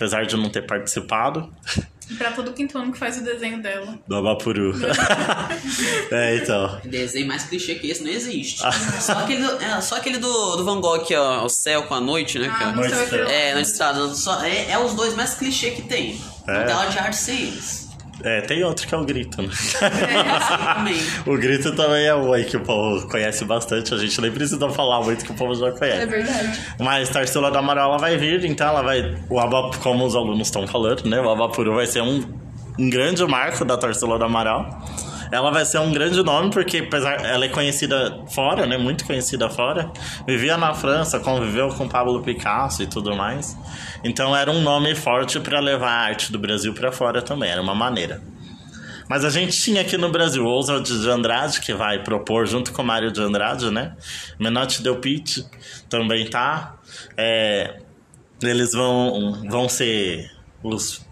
apesar 0.00 0.24
de 0.24 0.34
não 0.34 0.48
ter 0.48 0.62
participado. 0.62 1.52
Pra 2.16 2.32
todo 2.32 2.52
quinto 2.54 2.76
ano 2.76 2.90
que 2.90 2.98
faz 2.98 3.18
o 3.18 3.22
desenho 3.22 3.62
dela. 3.62 3.98
Do 4.08 4.16
Abapuru. 4.16 4.72
é, 6.10 6.36
então. 6.36 6.80
Desenho 6.84 7.28
mais 7.28 7.44
clichê 7.44 7.74
que 7.74 7.88
esse 7.88 8.02
não 8.02 8.10
existe. 8.10 8.62
só 9.00 9.12
aquele, 9.12 9.42
do, 9.42 9.62
é, 9.62 9.80
só 9.80 9.96
aquele 9.96 10.18
do, 10.18 10.56
do 10.56 10.64
Van 10.64 10.80
Gogh, 10.80 11.04
que 11.04 11.14
é 11.14 11.20
o 11.20 11.48
céu 11.48 11.84
com 11.84 11.94
a 11.94 12.00
noite, 12.00 12.38
né? 12.38 12.48
Ah, 12.50 12.72
noite 12.72 12.94
é, 12.94 13.54
noite 13.54 13.68
estrada. 13.68 14.00
É, 14.44 14.72
é 14.72 14.78
os 14.78 14.94
dois 14.94 15.14
mais 15.14 15.34
clichê 15.34 15.70
que 15.70 15.82
tem. 15.82 16.20
É. 16.48 16.58
Não 16.58 16.66
tem 16.66 16.74
aula 16.74 16.90
de 16.90 16.98
arte 16.98 17.16
sem 17.16 17.42
eles. 17.42 17.89
É, 18.22 18.40
tem 18.42 18.62
outro 18.64 18.86
que 18.86 18.94
é 18.94 18.98
o 18.98 19.04
grito, 19.04 19.42
né? 19.42 19.48
É, 21.24 21.24
o 21.30 21.36
grito 21.36 21.74
também 21.74 22.06
é 22.06 22.14
um 22.14 22.32
aí 22.32 22.44
que 22.44 22.56
o 22.56 22.60
povo 22.60 23.06
conhece 23.08 23.44
bastante. 23.44 23.94
A 23.94 23.98
gente 23.98 24.20
nem 24.20 24.30
precisa 24.30 24.68
falar 24.70 25.02
muito 25.02 25.24
que 25.24 25.32
o 25.32 25.34
povo 25.34 25.54
já 25.54 25.72
conhece. 25.72 26.02
É 26.02 26.06
verdade. 26.06 26.60
Mas 26.78 27.08
Tarsila 27.08 27.50
da 27.50 27.58
Amaral 27.58 27.98
vai 27.98 28.16
vir, 28.16 28.44
então 28.44 28.68
ela 28.68 28.82
vai. 28.82 29.16
O 29.28 29.70
como 29.78 30.04
os 30.04 30.14
alunos 30.14 30.48
estão 30.48 30.66
falando, 30.66 31.04
né? 31.08 31.20
O 31.20 31.30
Abapuru 31.30 31.74
vai 31.74 31.86
ser 31.86 32.02
um, 32.02 32.22
um 32.78 32.90
grande 32.90 33.24
marco 33.26 33.64
da 33.64 33.76
Tarsila 33.76 34.18
da 34.18 34.26
Amaral. 34.26 34.82
Ela 35.32 35.50
vai 35.50 35.64
ser 35.64 35.78
um 35.78 35.92
grande 35.92 36.22
nome 36.22 36.50
porque 36.50 36.78
apesar 36.78 37.24
ela 37.24 37.44
é 37.44 37.48
conhecida 37.48 38.22
fora, 38.28 38.66
né, 38.66 38.76
muito 38.76 39.04
conhecida 39.04 39.48
fora. 39.48 39.90
Vivia 40.26 40.56
na 40.56 40.74
França, 40.74 41.20
conviveu 41.20 41.68
com 41.68 41.88
Pablo 41.88 42.22
Picasso 42.22 42.82
e 42.82 42.86
tudo 42.86 43.14
mais. 43.16 43.56
Então 44.02 44.36
era 44.36 44.50
um 44.50 44.60
nome 44.60 44.94
forte 44.94 45.38
para 45.40 45.60
levar 45.60 45.90
a 45.90 46.00
arte 46.00 46.32
do 46.32 46.38
Brasil 46.38 46.74
para 46.74 46.90
fora 46.90 47.22
também, 47.22 47.50
era 47.50 47.62
uma 47.62 47.74
maneira. 47.74 48.22
Mas 49.10 49.24
a 49.24 49.30
gente 49.30 49.60
tinha 49.60 49.80
aqui 49.80 49.96
no 49.96 50.08
Brasil 50.08 50.46
Oswald 50.46 50.88
de 50.88 51.10
Andrade, 51.10 51.60
que 51.60 51.74
vai 51.74 52.00
propor 52.00 52.46
junto 52.46 52.72
com 52.72 52.80
Mário 52.84 53.10
de 53.10 53.20
Andrade, 53.20 53.68
né? 53.68 53.96
Menotti 54.38 54.84
Del 54.84 54.98
Pitt 54.98 55.44
também 55.88 56.30
tá. 56.30 56.76
É, 57.16 57.80
eles 58.40 58.72
vão, 58.72 59.42
vão 59.50 59.68
ser 59.68 60.30
os 60.62 61.04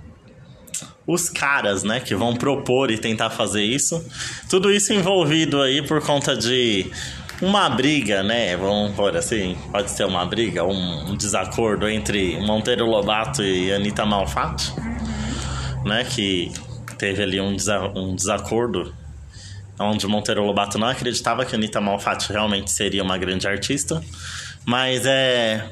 os 1.09 1.31
caras, 1.31 1.83
né, 1.83 2.01
que 2.01 2.15
vão 2.15 2.37
propor 2.37 2.91
e 2.91 2.99
tentar 2.99 3.31
fazer 3.31 3.65
isso. 3.65 4.05
Tudo 4.51 4.71
isso 4.71 4.93
envolvido 4.93 5.63
aí 5.63 5.81
por 5.81 6.03
conta 6.03 6.37
de 6.37 6.93
uma 7.41 7.71
briga, 7.71 8.23
né? 8.23 8.55
Vamos 8.59 8.95
por 8.95 9.17
assim, 9.17 9.57
pode 9.73 9.91
ser 9.91 10.05
uma 10.05 10.27
briga, 10.27 10.65
um, 10.65 11.11
um 11.11 11.17
desacordo 11.17 11.89
entre 11.89 12.39
Monteiro 12.41 12.85
Lobato 12.85 13.43
e 13.43 13.73
Anitta 13.73 14.05
Malfatti, 14.05 14.71
né? 15.87 16.05
Que 16.05 16.53
teve 16.99 17.23
ali 17.23 17.41
um, 17.41 17.57
desa 17.57 17.81
um 17.95 18.15
desacordo 18.15 18.95
onde 19.81 20.07
Monteiro 20.07 20.45
Lobato 20.45 20.77
não 20.77 20.89
acreditava 20.89 21.47
que 21.47 21.55
Anitta 21.55 21.81
Malfatti 21.81 22.31
realmente 22.33 22.71
seria 22.71 23.03
uma 23.03 23.17
grande 23.17 23.49
artista, 23.49 24.03
mas 24.67 25.07
é 25.07 25.65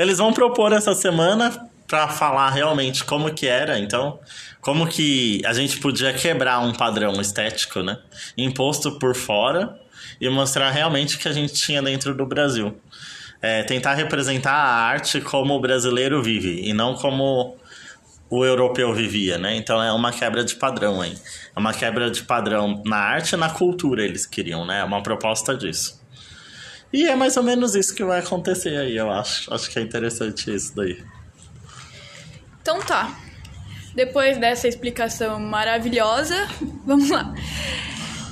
eles 0.00 0.18
vão 0.18 0.32
propor 0.32 0.72
essa 0.72 0.94
semana 0.94 1.70
para 1.86 2.08
falar 2.08 2.50
realmente 2.50 3.04
como 3.04 3.32
que 3.34 3.46
era, 3.46 3.78
então 3.78 4.18
como 4.60 4.86
que 4.86 5.40
a 5.44 5.52
gente 5.52 5.78
podia 5.78 6.12
quebrar 6.12 6.60
um 6.60 6.72
padrão 6.72 7.20
estético, 7.20 7.82
né? 7.82 7.98
Imposto 8.36 8.98
por 8.98 9.14
fora 9.14 9.78
e 10.20 10.28
mostrar 10.28 10.70
realmente 10.70 11.16
o 11.16 11.18
que 11.18 11.28
a 11.28 11.32
gente 11.32 11.54
tinha 11.54 11.82
dentro 11.82 12.14
do 12.14 12.26
Brasil. 12.26 12.78
É, 13.42 13.62
tentar 13.62 13.94
representar 13.94 14.52
a 14.52 14.82
arte 14.82 15.20
como 15.20 15.54
o 15.54 15.60
brasileiro 15.60 16.22
vive 16.22 16.60
e 16.62 16.74
não 16.74 16.94
como 16.94 17.56
o 18.28 18.44
europeu 18.44 18.94
vivia, 18.94 19.38
né? 19.38 19.56
Então 19.56 19.82
é 19.82 19.90
uma 19.92 20.12
quebra 20.12 20.44
de 20.44 20.54
padrão 20.56 21.00
aí. 21.00 21.16
É 21.56 21.58
uma 21.58 21.72
quebra 21.72 22.10
de 22.10 22.22
padrão 22.22 22.82
na 22.84 22.98
arte 22.98 23.32
e 23.32 23.36
na 23.36 23.48
cultura 23.48 24.04
eles 24.04 24.26
queriam, 24.26 24.66
né? 24.66 24.80
É 24.80 24.84
uma 24.84 25.02
proposta 25.02 25.56
disso. 25.56 26.00
E 26.92 27.08
é 27.08 27.16
mais 27.16 27.36
ou 27.36 27.42
menos 27.42 27.74
isso 27.74 27.94
que 27.94 28.04
vai 28.04 28.20
acontecer 28.20 28.76
aí, 28.76 28.96
eu 28.96 29.10
acho. 29.10 29.52
Acho 29.52 29.70
que 29.70 29.78
é 29.78 29.82
interessante 29.82 30.54
isso 30.54 30.76
daí. 30.76 31.02
Então 32.60 32.80
tá. 32.80 33.16
Depois 33.94 34.38
dessa 34.38 34.68
explicação 34.68 35.40
maravilhosa, 35.40 36.48
vamos 36.86 37.10
lá. 37.10 37.34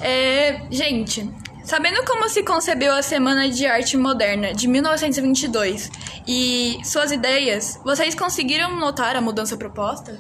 É, 0.00 0.62
gente, 0.71 1.29
Sabendo 1.69 2.03
como 2.07 2.31
se 2.31 2.43
concebeu 2.43 2.95
a 2.95 3.03
Semana 3.03 3.47
de 3.50 3.67
Arte 3.67 3.95
Moderna 3.95 4.55
de 4.55 4.67
1922 4.67 5.91
e 6.27 6.79
suas 6.83 7.12
ideias, 7.12 7.79
vocês 7.85 8.15
conseguiram 8.15 8.75
notar 8.81 9.15
a 9.17 9.21
mudança 9.21 9.55
proposta? 9.55 10.19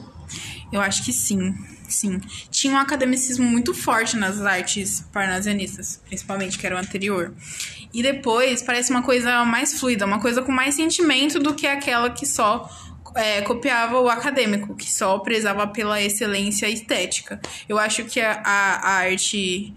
Eu 0.70 0.82
acho 0.82 1.02
que 1.02 1.10
sim, 1.10 1.54
sim. 1.88 2.20
Tinha 2.50 2.74
um 2.74 2.76
academicismo 2.76 3.46
muito 3.46 3.72
forte 3.72 4.14
nas 4.14 4.42
artes 4.42 5.02
parnasianistas, 5.10 5.98
principalmente, 6.06 6.58
que 6.58 6.66
era 6.66 6.76
o 6.76 6.78
anterior. 6.78 7.32
E 7.94 8.02
depois 8.02 8.60
parece 8.60 8.90
uma 8.90 9.02
coisa 9.02 9.42
mais 9.46 9.80
fluida, 9.80 10.04
uma 10.04 10.20
coisa 10.20 10.42
com 10.42 10.52
mais 10.52 10.74
sentimento 10.74 11.38
do 11.38 11.54
que 11.54 11.66
aquela 11.66 12.10
que 12.10 12.26
só 12.26 12.68
é, 13.14 13.42
copiava 13.42 14.00
o 14.00 14.08
acadêmico, 14.08 14.74
que 14.74 14.90
só 14.90 15.18
prezava 15.18 15.66
pela 15.66 16.00
excelência 16.00 16.68
estética. 16.68 17.40
Eu 17.68 17.78
acho 17.78 18.04
que 18.04 18.20
a, 18.20 18.40
a, 18.44 18.74
a 18.76 18.90
arte 19.00 19.74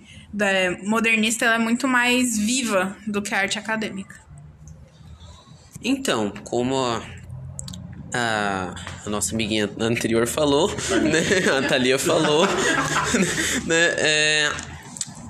modernista 0.83 1.45
é 1.45 1.57
muito 1.57 1.87
mais 1.87 2.37
viva 2.37 2.95
do 3.05 3.21
que 3.21 3.33
a 3.33 3.39
arte 3.39 3.59
acadêmica. 3.59 4.21
Então, 5.83 6.31
como 6.43 6.75
a, 8.13 8.75
a 9.05 9.09
nossa 9.09 9.33
amiguinha 9.33 9.69
anterior 9.79 10.27
falou, 10.27 10.69
né? 10.69 11.21
A 11.57 11.67
Thalia 11.67 11.97
falou, 11.97 12.45
né? 13.65 13.95
É, 13.97 14.51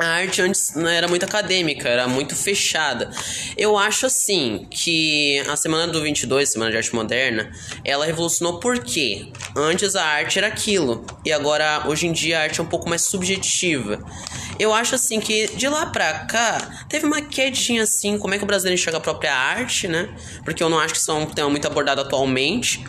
a 0.01 0.07
arte 0.07 0.41
antes 0.41 0.73
não 0.75 0.87
era 0.87 1.07
muito 1.07 1.23
acadêmica, 1.23 1.87
era 1.87 2.07
muito 2.07 2.35
fechada. 2.35 3.11
Eu 3.55 3.77
acho 3.77 4.07
assim 4.07 4.65
que 4.69 5.39
a 5.47 5.55
semana 5.55 5.91
do 5.91 6.01
22, 6.01 6.49
Semana 6.49 6.71
de 6.71 6.77
Arte 6.77 6.95
Moderna, 6.95 7.51
ela 7.85 8.05
revolucionou 8.05 8.59
porque 8.59 9.31
antes 9.55 9.95
a 9.95 10.03
arte 10.03 10.39
era 10.39 10.47
aquilo 10.47 11.05
e 11.23 11.31
agora 11.31 11.83
hoje 11.87 12.07
em 12.07 12.11
dia 12.11 12.39
a 12.39 12.41
arte 12.43 12.59
é 12.59 12.63
um 12.63 12.67
pouco 12.67 12.89
mais 12.89 13.03
subjetiva. 13.03 14.03
Eu 14.57 14.73
acho 14.73 14.95
assim 14.95 15.19
que 15.19 15.47
de 15.55 15.67
lá 15.67 15.85
pra 15.85 16.25
cá 16.25 16.85
teve 16.89 17.05
uma 17.05 17.21
quedinha 17.21 17.83
assim, 17.83 18.17
como 18.17 18.33
é 18.33 18.37
que 18.39 18.43
o 18.43 18.47
brasileiro 18.47 18.79
enxerga 18.79 18.97
a 18.97 19.01
própria 19.01 19.35
arte, 19.35 19.87
né? 19.87 20.09
Porque 20.43 20.63
eu 20.63 20.69
não 20.69 20.79
acho 20.79 20.95
que 20.95 20.99
isso 20.99 21.11
é 21.11 21.13
um 21.13 21.27
tema 21.27 21.49
muito 21.49 21.67
abordado 21.67 22.01
atualmente. 22.01 22.83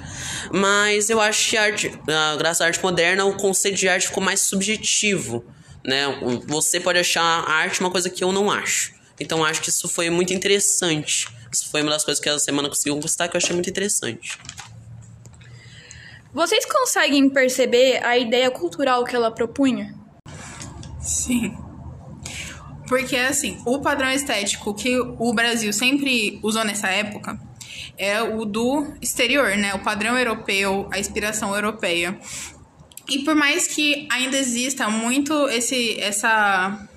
Mas 0.50 1.10
eu 1.10 1.20
acho 1.20 1.50
que 1.50 1.56
a 1.58 1.62
arte, 1.62 1.92
graças 2.38 2.62
à 2.62 2.66
arte 2.66 2.82
moderna, 2.82 3.24
o 3.26 3.36
conceito 3.36 3.76
de 3.76 3.88
arte 3.88 4.08
ficou 4.08 4.22
mais 4.22 4.40
subjetivo 4.40 5.44
né? 5.84 6.04
Você 6.46 6.80
pode 6.80 6.98
achar 6.98 7.22
a 7.22 7.52
arte 7.52 7.80
uma 7.80 7.90
coisa 7.90 8.08
que 8.08 8.22
eu 8.22 8.32
não 8.32 8.50
acho. 8.50 8.92
Então 9.18 9.44
acho 9.44 9.60
que 9.60 9.68
isso 9.68 9.88
foi 9.88 10.10
muito 10.10 10.32
interessante. 10.32 11.28
Isso 11.50 11.70
foi 11.70 11.82
uma 11.82 11.90
das 11.90 12.04
coisas 12.04 12.22
que 12.22 12.28
a 12.28 12.38
semana 12.38 12.68
conseguiu 12.68 12.94
conquistar 12.94 13.28
que 13.28 13.36
eu 13.36 13.38
achei 13.38 13.54
muito 13.54 13.68
interessante. 13.68 14.38
Vocês 16.32 16.64
conseguem 16.64 17.28
perceber 17.28 18.02
a 18.02 18.16
ideia 18.16 18.50
cultural 18.50 19.04
que 19.04 19.14
ela 19.14 19.30
propunha? 19.30 19.94
Sim. 20.98 21.54
Porque, 22.88 23.16
assim, 23.16 23.60
o 23.66 23.80
padrão 23.80 24.10
estético 24.10 24.74
que 24.74 24.98
o 24.98 25.32
Brasil 25.34 25.72
sempre 25.72 26.40
usou 26.42 26.64
nessa 26.64 26.88
época 26.88 27.38
é 27.98 28.22
o 28.22 28.44
do 28.44 28.94
exterior, 29.00 29.56
né? 29.56 29.74
O 29.74 29.80
padrão 29.80 30.18
europeu, 30.18 30.88
a 30.90 30.98
inspiração 30.98 31.54
europeia. 31.54 32.18
E 33.12 33.18
por 33.24 33.34
mais 33.34 33.66
que 33.66 34.08
ainda 34.10 34.38
exista 34.38 34.88
muito 34.88 35.46
esse, 35.50 36.00
essa, 36.00 36.88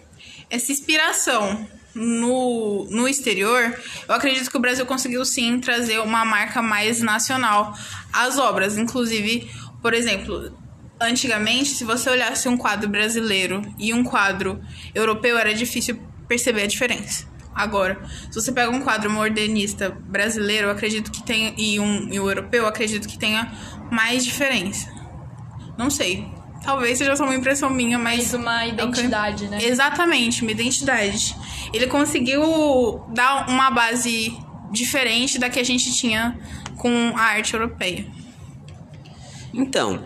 essa 0.49 0.71
inspiração 0.71 1.67
no, 1.93 2.87
no 2.89 3.05
exterior, 3.05 3.77
eu 4.07 4.15
acredito 4.15 4.49
que 4.49 4.55
o 4.55 4.59
Brasil 4.61 4.85
conseguiu 4.85 5.25
sim 5.25 5.59
trazer 5.59 5.99
uma 5.99 6.23
marca 6.23 6.61
mais 6.61 7.01
nacional 7.01 7.73
às 8.13 8.37
obras. 8.37 8.77
Inclusive, 8.77 9.51
por 9.81 9.93
exemplo, 9.93 10.57
antigamente, 11.01 11.71
se 11.71 11.83
você 11.83 12.09
olhasse 12.09 12.47
um 12.47 12.55
quadro 12.55 12.87
brasileiro 12.87 13.61
e 13.77 13.93
um 13.93 14.01
quadro 14.01 14.61
europeu, 14.93 15.37
era 15.37 15.53
difícil 15.53 15.99
perceber 16.29 16.63
a 16.63 16.67
diferença. 16.67 17.27
Agora, 17.53 18.01
se 18.31 18.39
você 18.39 18.53
pega 18.53 18.71
um 18.71 18.79
quadro 18.79 19.09
modernista 19.09 19.89
brasileiro, 19.89 20.69
acredito 20.69 21.11
que 21.11 21.21
tenha 21.23 21.53
e 21.57 21.77
um, 21.77 22.07
e 22.07 22.17
um 22.21 22.29
europeu, 22.29 22.63
eu 22.63 22.67
acredito 22.67 23.05
que 23.05 23.19
tenha 23.19 23.51
mais 23.91 24.23
diferença. 24.23 24.94
Não 25.77 25.89
sei. 25.89 26.25
Talvez 26.63 26.97
seja 26.97 27.15
só 27.15 27.23
uma 27.23 27.35
impressão 27.35 27.69
minha, 27.69 27.99
mas. 27.99 28.33
Mais 28.33 28.33
uma 28.33 28.65
identidade, 28.65 29.47
né? 29.47 29.59
Exatamente, 29.61 30.41
uma 30.41 30.51
identidade. 30.51 31.35
Ele 31.73 31.87
conseguiu 31.87 33.03
dar 33.13 33.47
uma 33.49 33.69
base 33.69 34.35
diferente 34.71 35.37
da 35.37 35.49
que 35.49 35.59
a 35.59 35.63
gente 35.63 35.93
tinha 35.93 36.37
com 36.77 37.13
a 37.15 37.21
arte 37.21 37.53
europeia. 37.53 38.05
Então, 39.53 40.05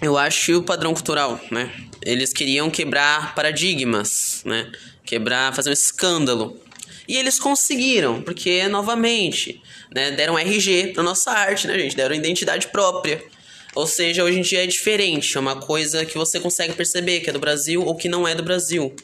eu 0.00 0.16
acho 0.16 0.46
que 0.46 0.54
o 0.54 0.62
padrão 0.62 0.92
cultural, 0.92 1.40
né? 1.50 1.70
Eles 2.02 2.32
queriam 2.32 2.70
quebrar 2.70 3.34
paradigmas, 3.34 4.42
né? 4.44 4.70
Quebrar, 5.04 5.54
fazer 5.54 5.70
um 5.70 5.72
escândalo. 5.72 6.60
E 7.08 7.16
eles 7.16 7.38
conseguiram, 7.38 8.20
porque, 8.22 8.66
novamente, 8.68 9.62
né, 9.94 10.10
deram 10.10 10.38
RG 10.38 10.92
pra 10.92 11.02
nossa 11.02 11.30
arte, 11.30 11.66
né, 11.66 11.78
gente? 11.78 11.96
Deram 11.96 12.14
identidade 12.14 12.68
própria. 12.68 13.24
Ou 13.76 13.86
seja, 13.86 14.24
hoje 14.24 14.38
em 14.38 14.42
dia 14.42 14.64
é 14.64 14.66
diferente, 14.66 15.36
é 15.36 15.40
uma 15.40 15.60
coisa 15.60 16.06
que 16.06 16.16
você 16.16 16.40
consegue 16.40 16.72
perceber 16.72 17.20
que 17.20 17.28
é 17.28 17.32
do 17.32 17.38
Brasil 17.38 17.84
ou 17.84 17.94
que 17.94 18.08
não 18.08 18.26
é 18.26 18.34
do 18.34 18.42
Brasil. 18.42 18.96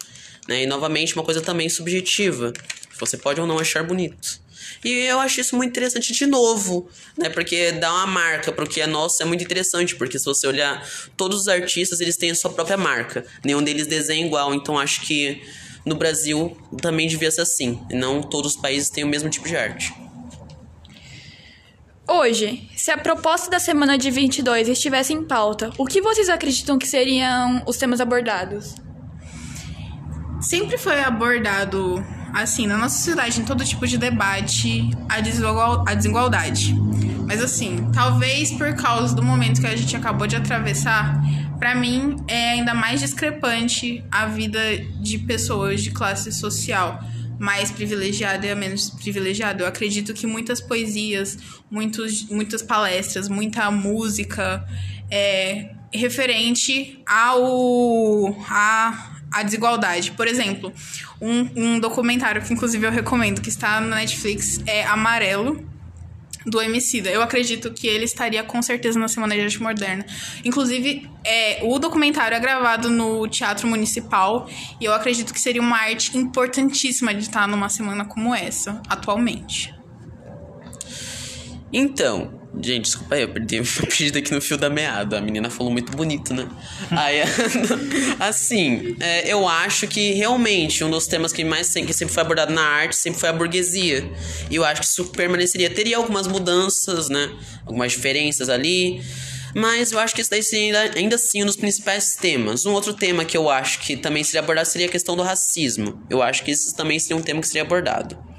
Né? 0.48 0.62
E 0.62 0.66
novamente, 0.66 1.14
uma 1.14 1.22
coisa 1.22 1.42
também 1.42 1.68
subjetiva. 1.68 2.54
Você 2.98 3.18
pode 3.18 3.38
ou 3.38 3.46
não 3.46 3.58
achar 3.58 3.84
bonito. 3.84 4.40
E 4.82 4.90
eu 4.90 5.20
acho 5.20 5.42
isso 5.42 5.56
muito 5.56 5.70
interessante 5.70 6.14
de 6.14 6.24
novo, 6.24 6.88
né? 7.18 7.28
Porque 7.28 7.72
dá 7.72 7.92
uma 7.92 8.06
marca 8.06 8.50
o 8.50 8.66
que 8.66 8.80
é 8.80 8.86
nosso 8.86 9.22
é 9.22 9.26
muito 9.26 9.44
interessante, 9.44 9.94
porque 9.94 10.18
se 10.18 10.24
você 10.24 10.46
olhar 10.46 10.88
todos 11.16 11.42
os 11.42 11.48
artistas, 11.48 12.00
eles 12.00 12.16
têm 12.16 12.30
a 12.30 12.34
sua 12.34 12.50
própria 12.50 12.76
marca. 12.76 13.26
Nenhum 13.44 13.62
deles 13.62 13.86
desenha 13.86 14.24
igual, 14.24 14.54
então 14.54 14.78
acho 14.78 15.02
que 15.02 15.42
no 15.84 15.96
Brasil 15.96 16.56
também 16.80 17.06
devia 17.06 17.30
ser 17.30 17.42
assim, 17.42 17.80
e 17.90 17.94
não 17.94 18.22
todos 18.22 18.54
os 18.54 18.60
países 18.60 18.88
têm 18.88 19.04
o 19.04 19.08
mesmo 19.08 19.28
tipo 19.28 19.46
de 19.46 19.56
arte. 19.56 19.92
Hoje, 22.14 22.68
se 22.76 22.90
a 22.90 22.98
proposta 22.98 23.50
da 23.50 23.58
semana 23.58 23.96
de 23.96 24.10
22 24.10 24.68
estivesse 24.68 25.14
em 25.14 25.24
pauta, 25.24 25.70
o 25.78 25.86
que 25.86 26.02
vocês 26.02 26.28
acreditam 26.28 26.78
que 26.78 26.86
seriam 26.86 27.62
os 27.66 27.78
temas 27.78 28.02
abordados? 28.02 28.74
Sempre 30.38 30.76
foi 30.76 31.00
abordado, 31.00 32.04
assim, 32.34 32.66
na 32.66 32.76
nossa 32.76 32.98
sociedade, 32.98 33.40
em 33.40 33.44
todo 33.46 33.64
tipo 33.64 33.86
de 33.86 33.96
debate, 33.96 34.90
a, 35.08 35.20
desigual, 35.22 35.86
a 35.88 35.94
desigualdade. 35.94 36.76
Mas, 37.26 37.42
assim, 37.42 37.90
talvez 37.94 38.52
por 38.52 38.74
causa 38.74 39.16
do 39.16 39.22
momento 39.22 39.62
que 39.62 39.66
a 39.66 39.74
gente 39.74 39.96
acabou 39.96 40.26
de 40.26 40.36
atravessar, 40.36 41.18
para 41.58 41.74
mim 41.74 42.16
é 42.28 42.50
ainda 42.50 42.74
mais 42.74 43.00
discrepante 43.00 44.04
a 44.12 44.26
vida 44.26 44.60
de 45.00 45.16
pessoas 45.16 45.82
de 45.82 45.90
classe 45.90 46.30
social 46.30 47.02
mais 47.42 47.72
privilegiado 47.72 48.46
e 48.46 48.50
a 48.50 48.54
menos 48.54 48.88
privilegiado. 48.88 49.64
Eu 49.64 49.66
acredito 49.66 50.14
que 50.14 50.28
muitas 50.28 50.60
poesias, 50.60 51.36
muitos, 51.68 52.28
muitas 52.28 52.62
palestras, 52.62 53.28
muita 53.28 53.68
música 53.68 54.64
é 55.10 55.74
referente 55.92 57.02
ao 57.04 58.28
a, 58.48 59.16
a 59.32 59.42
desigualdade. 59.42 60.12
Por 60.12 60.28
exemplo, 60.28 60.72
um, 61.20 61.48
um 61.56 61.80
documentário 61.80 62.40
que 62.42 62.54
inclusive 62.54 62.86
eu 62.86 62.92
recomendo, 62.92 63.40
que 63.40 63.48
está 63.48 63.80
no 63.80 63.88
Netflix, 63.88 64.60
é 64.64 64.84
Amarelo. 64.84 65.68
Do 66.46 66.60
Emicida. 66.60 67.10
Eu 67.10 67.22
acredito 67.22 67.72
que 67.72 67.86
ele 67.86 68.04
estaria 68.04 68.42
com 68.42 68.60
certeza 68.62 68.98
na 68.98 69.08
Semana 69.08 69.34
de 69.34 69.42
Arte 69.42 69.62
Moderna. 69.62 70.04
Inclusive, 70.44 71.08
é, 71.24 71.60
o 71.62 71.78
documentário 71.78 72.36
é 72.36 72.40
gravado 72.40 72.90
no 72.90 73.26
Teatro 73.28 73.68
Municipal 73.68 74.48
e 74.80 74.84
eu 74.84 74.92
acredito 74.92 75.32
que 75.32 75.40
seria 75.40 75.62
uma 75.62 75.78
arte 75.78 76.16
importantíssima 76.16 77.14
de 77.14 77.22
estar 77.22 77.46
numa 77.46 77.68
semana 77.68 78.04
como 78.04 78.34
essa, 78.34 78.82
atualmente. 78.88 79.74
Então, 81.72 82.41
gente, 82.60 82.84
desculpa 82.84 83.14
aí, 83.14 83.22
eu 83.22 83.28
perdi, 83.28 83.56
eu 83.58 83.64
perdi 83.64 84.18
aqui 84.18 84.32
no 84.32 84.40
fio 84.40 84.56
da 84.56 84.68
meada. 84.68 85.18
A 85.18 85.20
menina 85.20 85.48
falou 85.50 85.72
muito 85.72 85.92
bonito, 85.96 86.34
né? 86.34 86.48
Aí, 86.90 87.20
assim, 88.20 88.96
é, 89.00 89.32
eu 89.32 89.46
acho 89.48 89.86
que 89.86 90.12
realmente 90.12 90.82
um 90.84 90.90
dos 90.90 91.06
temas 91.06 91.32
que 91.32 91.44
mais 91.44 91.72
que 91.72 91.92
sempre 91.92 92.14
foi 92.14 92.22
abordado 92.22 92.52
na 92.52 92.62
arte 92.62 92.96
sempre 92.96 93.20
foi 93.20 93.28
a 93.28 93.32
burguesia. 93.32 94.10
E 94.50 94.56
eu 94.56 94.64
acho 94.64 94.80
que 94.80 94.86
isso 94.86 95.04
permaneceria. 95.06 95.70
Teria 95.70 95.96
algumas 95.96 96.26
mudanças, 96.26 97.08
né? 97.08 97.30
Algumas 97.64 97.92
diferenças 97.92 98.48
ali. 98.48 99.02
Mas 99.54 99.92
eu 99.92 99.98
acho 99.98 100.14
que 100.14 100.20
isso 100.20 100.30
daí 100.30 100.42
seria 100.42 100.80
ainda, 100.80 100.98
ainda 100.98 101.16
assim 101.16 101.42
um 101.42 101.46
dos 101.46 101.56
principais 101.56 102.16
temas. 102.16 102.64
Um 102.64 102.72
outro 102.72 102.94
tema 102.94 103.24
que 103.24 103.36
eu 103.36 103.50
acho 103.50 103.80
que 103.80 103.96
também 103.96 104.24
seria 104.24 104.40
abordado 104.40 104.66
seria 104.68 104.86
a 104.86 104.90
questão 104.90 105.16
do 105.16 105.22
racismo. 105.22 106.02
Eu 106.08 106.22
acho 106.22 106.42
que 106.42 106.50
isso 106.50 106.74
também 106.74 106.98
seria 106.98 107.16
um 107.16 107.22
tema 107.22 107.40
que 107.40 107.46
seria 107.46 107.62
abordado. 107.62 108.31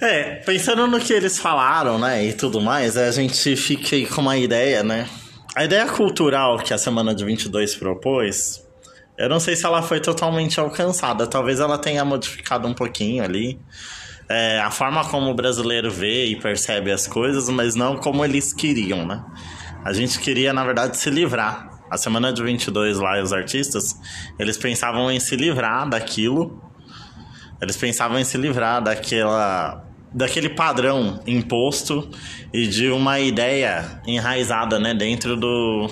É, 0.00 0.36
pensando 0.44 0.86
no 0.86 0.98
que 0.98 1.12
eles 1.12 1.38
falaram, 1.38 1.98
né, 1.98 2.24
e 2.24 2.32
tudo 2.32 2.60
mais, 2.60 2.96
a 2.96 3.10
gente 3.10 3.56
fica 3.56 3.96
com 4.14 4.20
uma 4.20 4.36
ideia, 4.36 4.82
né? 4.82 5.08
A 5.54 5.64
ideia 5.64 5.86
cultural 5.86 6.58
que 6.58 6.74
a 6.74 6.78
Semana 6.78 7.14
de 7.14 7.24
22 7.24 7.76
propôs, 7.76 8.60
eu 9.16 9.28
não 9.28 9.38
sei 9.38 9.54
se 9.54 9.64
ela 9.64 9.82
foi 9.82 10.00
totalmente 10.00 10.58
alcançada. 10.58 11.28
Talvez 11.28 11.60
ela 11.60 11.78
tenha 11.78 12.04
modificado 12.04 12.66
um 12.66 12.74
pouquinho 12.74 13.22
ali. 13.22 13.60
É, 14.28 14.58
a 14.58 14.70
forma 14.72 15.04
como 15.08 15.30
o 15.30 15.34
brasileiro 15.34 15.92
vê 15.92 16.26
e 16.26 16.36
percebe 16.36 16.90
as 16.90 17.06
coisas, 17.06 17.48
mas 17.48 17.76
não 17.76 17.96
como 17.96 18.24
eles 18.24 18.52
queriam, 18.52 19.06
né? 19.06 19.24
A 19.84 19.92
gente 19.92 20.18
queria, 20.18 20.52
na 20.52 20.64
verdade, 20.64 20.96
se 20.96 21.08
livrar. 21.08 21.70
A 21.88 21.96
Semana 21.96 22.32
de 22.32 22.42
22 22.42 22.98
lá, 22.98 23.22
os 23.22 23.32
artistas, 23.32 23.94
eles 24.36 24.56
pensavam 24.56 25.08
em 25.08 25.20
se 25.20 25.36
livrar 25.36 25.88
daquilo 25.88 26.60
eles 27.64 27.76
pensavam 27.76 28.18
em 28.18 28.24
se 28.24 28.36
livrar 28.36 28.82
daquela 28.82 29.84
daquele 30.12 30.48
padrão 30.48 31.20
imposto 31.26 32.08
e 32.52 32.68
de 32.68 32.88
uma 32.88 33.18
ideia 33.18 34.00
enraizada 34.06 34.78
né, 34.78 34.94
dentro 34.94 35.36
do, 35.36 35.90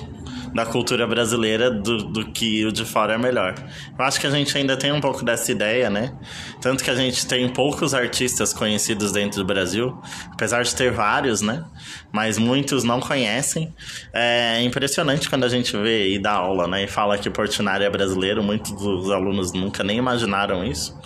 da 0.55 0.67
cultura 0.67 1.07
brasileira 1.07 1.71
do, 1.71 1.99
do 2.05 2.33
que 2.33 2.65
o 2.65 2.73
de 2.73 2.85
fora 2.85 3.15
é 3.15 3.19
melhor. 3.19 3.55
Eu 3.99 4.05
acho 4.05 4.21
que 4.21 4.27
a 4.27 4.31
gente 4.31 4.57
ainda 4.57 4.77
tem 4.77 4.93
um 4.93 5.01
pouco 5.01 5.25
dessa 5.25 5.51
ideia, 5.51 5.89
né? 5.89 6.13
Tanto 6.61 6.83
que 6.83 6.91
a 6.91 6.95
gente 6.95 7.27
tem 7.27 7.49
poucos 7.49 7.95
artistas 7.95 8.53
conhecidos 8.53 9.13
dentro 9.13 9.39
do 9.41 9.45
Brasil, 9.45 9.99
apesar 10.33 10.63
de 10.63 10.75
ter 10.75 10.91
vários, 10.93 11.41
né? 11.41 11.65
Mas 12.13 12.39
muitos 12.39 12.85
não 12.85 13.01
conhecem. 13.01 13.75
É 14.13 14.63
impressionante 14.63 15.29
quando 15.29 15.45
a 15.45 15.49
gente 15.49 15.77
vê 15.77 16.15
e 16.15 16.19
dá 16.19 16.33
aula, 16.33 16.67
né? 16.67 16.85
E 16.85 16.87
fala 16.87 17.19
que 17.19 17.31
Portinari 17.31 17.85
é 17.85 17.91
brasileiro, 17.91 18.43
muitos 18.43 18.73
dos 18.73 19.11
alunos 19.11 19.53
nunca 19.53 19.83
nem 19.83 19.99
imaginaram 19.99 20.65
isso. 20.65 20.99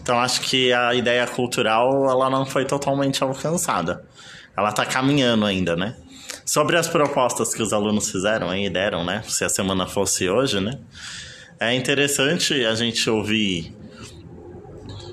Então 0.00 0.18
acho 0.20 0.42
que 0.42 0.72
a 0.72 0.94
ideia 0.94 1.26
cultural 1.26 2.10
ela 2.10 2.28
não 2.28 2.44
foi 2.44 2.64
totalmente 2.64 3.22
alcançada. 3.24 4.04
Ela 4.56 4.68
está 4.68 4.84
caminhando 4.84 5.46
ainda, 5.46 5.74
né? 5.74 5.96
Sobre 6.44 6.76
as 6.76 6.88
propostas 6.88 7.54
que 7.54 7.62
os 7.62 7.72
alunos 7.72 8.10
fizeram 8.10 8.54
e 8.54 8.68
deram, 8.68 9.04
né? 9.04 9.22
Se 9.26 9.44
a 9.44 9.48
semana 9.48 9.86
fosse 9.86 10.28
hoje, 10.28 10.60
né? 10.60 10.78
É 11.58 11.72
interessante 11.74 12.64
a 12.64 12.74
gente 12.74 13.08
ouvir 13.08 13.74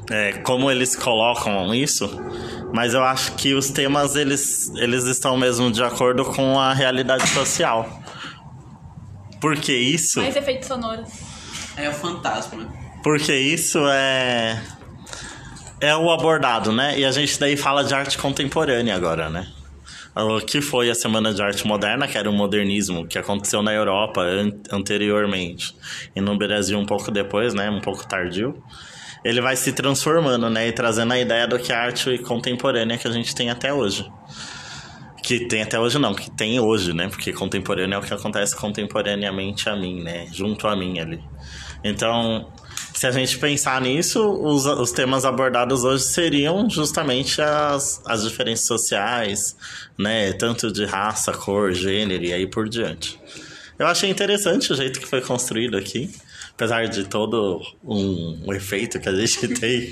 é, 0.10 0.34
como 0.40 0.70
eles 0.70 0.96
colocam 0.96 1.74
isso, 1.74 2.10
mas 2.74 2.94
eu 2.94 3.04
acho 3.04 3.34
que 3.34 3.54
os 3.54 3.70
temas 3.70 4.16
eles, 4.16 4.70
eles 4.76 5.06
estão 5.06 5.38
mesmo 5.38 5.72
de 5.72 5.84
acordo 5.84 6.26
com 6.26 6.60
a 6.60 6.74
realidade 6.74 7.28
social. 7.30 8.02
Porque 9.40 9.74
isso. 9.74 10.20
Mais 10.20 10.36
efeitos 10.36 10.68
sonoros. 10.68 11.10
É 11.78 11.90
o 11.90 11.94
fantasma. 11.94 12.68
Porque 13.02 13.34
isso 13.34 13.80
é 13.88 14.62
é 15.80 15.96
o 15.96 16.12
abordado, 16.12 16.72
né? 16.72 17.00
E 17.00 17.04
a 17.04 17.12
gente 17.12 17.40
daí 17.40 17.58
fala 17.58 17.84
de 17.84 17.94
arte 17.94 18.18
contemporânea 18.18 18.96
agora, 18.96 19.30
né? 19.30 19.48
O 20.14 20.42
que 20.42 20.60
foi 20.60 20.90
a 20.90 20.96
Semana 20.96 21.34
de 21.34 21.42
Arte 21.42 21.66
Moderna, 21.66 22.06
que 22.06 22.18
era 22.18 22.30
o 22.30 22.34
modernismo 22.34 23.08
que 23.08 23.18
aconteceu 23.18 23.64
na 23.64 23.74
Europa 23.74 24.22
an 24.22 24.52
anteriormente 24.70 25.74
e 26.14 26.20
no 26.20 26.38
Brasil 26.38 26.78
um 26.78 26.86
pouco 26.86 27.10
depois, 27.10 27.54
né? 27.54 27.70
Um 27.70 27.80
pouco 27.80 28.06
tardio. 28.06 28.62
Ele 29.24 29.40
vai 29.40 29.56
se 29.56 29.72
transformando, 29.72 30.50
né? 30.50 30.68
E 30.68 30.72
trazendo 30.74 31.14
a 31.14 31.20
ideia 31.20 31.48
do 31.48 31.58
que 31.58 31.72
a 31.72 31.80
arte 31.80 32.18
contemporânea 32.18 32.98
que 32.98 33.08
a 33.08 33.12
gente 33.12 33.34
tem 33.34 33.50
até 33.50 33.74
hoje. 33.74 34.06
Que 35.24 35.48
tem 35.48 35.62
até 35.62 35.80
hoje 35.80 35.98
não, 35.98 36.14
que 36.14 36.30
tem 36.30 36.60
hoje, 36.60 36.92
né? 36.92 37.08
Porque 37.08 37.32
contemporâneo 37.32 37.96
é 37.96 37.98
o 37.98 38.02
que 38.02 38.14
acontece 38.14 38.54
contemporaneamente 38.56 39.70
a 39.70 39.78
mim, 39.78 40.02
né? 40.04 40.28
Junto 40.34 40.68
a 40.68 40.76
mim 40.76 41.00
ali. 41.00 41.24
Então, 41.84 42.52
se 43.02 43.08
a 43.08 43.12
gente 43.12 43.40
pensar 43.40 43.82
nisso, 43.82 44.24
os, 44.24 44.68
os 44.68 44.92
temas 44.92 45.26
abordados 45.26 45.84
hoje 45.84 46.04
seriam 46.04 46.70
justamente 46.70 47.42
as, 47.42 48.00
as 48.06 48.22
diferenças 48.22 48.68
sociais, 48.68 49.58
né? 49.98 50.32
Tanto 50.34 50.72
de 50.72 50.86
raça, 50.86 51.32
cor, 51.32 51.74
gênero 51.74 52.24
e 52.24 52.32
aí 52.32 52.46
por 52.46 52.70
diante. 52.70 53.20
Eu 53.80 53.88
achei 53.88 54.08
interessante 54.08 54.72
o 54.72 54.76
jeito 54.76 55.00
que 55.00 55.08
foi 55.08 55.20
construído 55.20 55.76
aqui. 55.78 56.12
Apesar 56.54 56.88
de 56.88 57.06
todo 57.06 57.60
um, 57.84 58.40
um 58.46 58.54
efeito 58.54 59.00
que 59.00 59.10
a 59.10 59.16
gente 59.16 59.48
tem, 59.60 59.92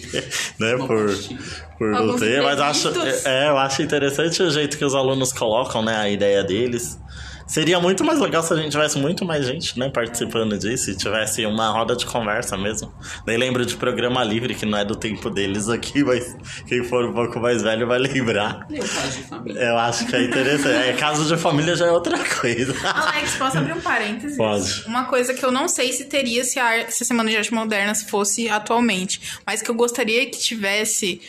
né, 0.60 0.78
por, 0.78 1.10
por 1.80 1.90
não 1.90 2.16
ter, 2.16 2.44
mas 2.44 2.60
acho, 2.60 2.90
é, 3.26 3.50
eu 3.50 3.58
acho 3.58 3.82
interessante 3.82 4.44
o 4.44 4.52
jeito 4.52 4.78
que 4.78 4.86
os 4.86 4.94
alunos 4.94 5.34
colocam, 5.34 5.82
né, 5.82 5.96
a 5.96 6.08
ideia 6.08 6.44
deles. 6.44 7.00
Seria 7.50 7.80
muito 7.80 8.04
mais 8.04 8.20
legal 8.20 8.44
se 8.44 8.54
a 8.54 8.56
gente 8.56 8.70
tivesse 8.70 9.00
muito 9.00 9.26
mais 9.26 9.44
gente, 9.44 9.78
né, 9.80 9.90
participando 9.90 10.56
disso 10.56 10.92
e 10.92 10.96
tivesse 10.96 11.44
uma 11.48 11.72
roda 11.72 11.96
de 11.96 12.06
conversa 12.06 12.56
mesmo. 12.56 12.94
Daí 13.26 13.38
lembro 13.38 13.66
de 13.66 13.76
programa 13.76 14.24
livre, 14.24 14.54
que 14.54 14.68
não 14.68 14.78
é 14.78 14.86
do 14.86 14.96
tempo 14.96 15.32
deles 15.32 15.68
aqui, 15.68 16.04
mas 16.06 16.38
quem 16.68 16.84
for 16.84 17.06
um 17.06 17.14
pouco 17.14 17.40
mais 17.40 17.64
velho 17.64 17.88
vai 17.88 17.98
lembrar. 17.98 18.68
Meu 18.70 18.84
caso 18.84 19.18
de 19.18 19.24
família. 19.24 19.62
Eu 19.62 19.78
acho 19.80 20.06
que 20.06 20.16
é 20.16 20.24
interessante. 20.24 20.90
É, 20.90 20.94
caso 20.94 21.26
de 21.26 21.42
família 21.42 21.76
já 21.76 21.88
é 21.88 21.92
outra 21.92 22.20
coisa. 22.40 22.76
Alex, 22.88 23.36
posso 23.38 23.58
abrir 23.58 23.74
um 23.74 23.82
parênteses? 23.82 24.38
Pode. 24.38 24.84
Uma 24.86 25.06
coisa 25.06 25.34
que 25.34 25.44
eu 25.44 25.52
não 25.52 25.68
sei 25.68 25.92
se 25.92 26.06
teria 26.06 26.44
se 26.44 26.60
a, 26.60 26.88
se 26.92 27.02
a 27.02 27.06
Semana 27.06 27.32
de 27.32 27.38
Arte 27.38 27.52
Moderna 27.52 27.96
fosse 27.96 28.48
atualmente, 28.48 29.40
mas 29.44 29.64
que 29.64 29.72
eu 29.72 29.76
gostaria 29.76 30.24
que 30.28 30.38
tivesse 30.38 31.20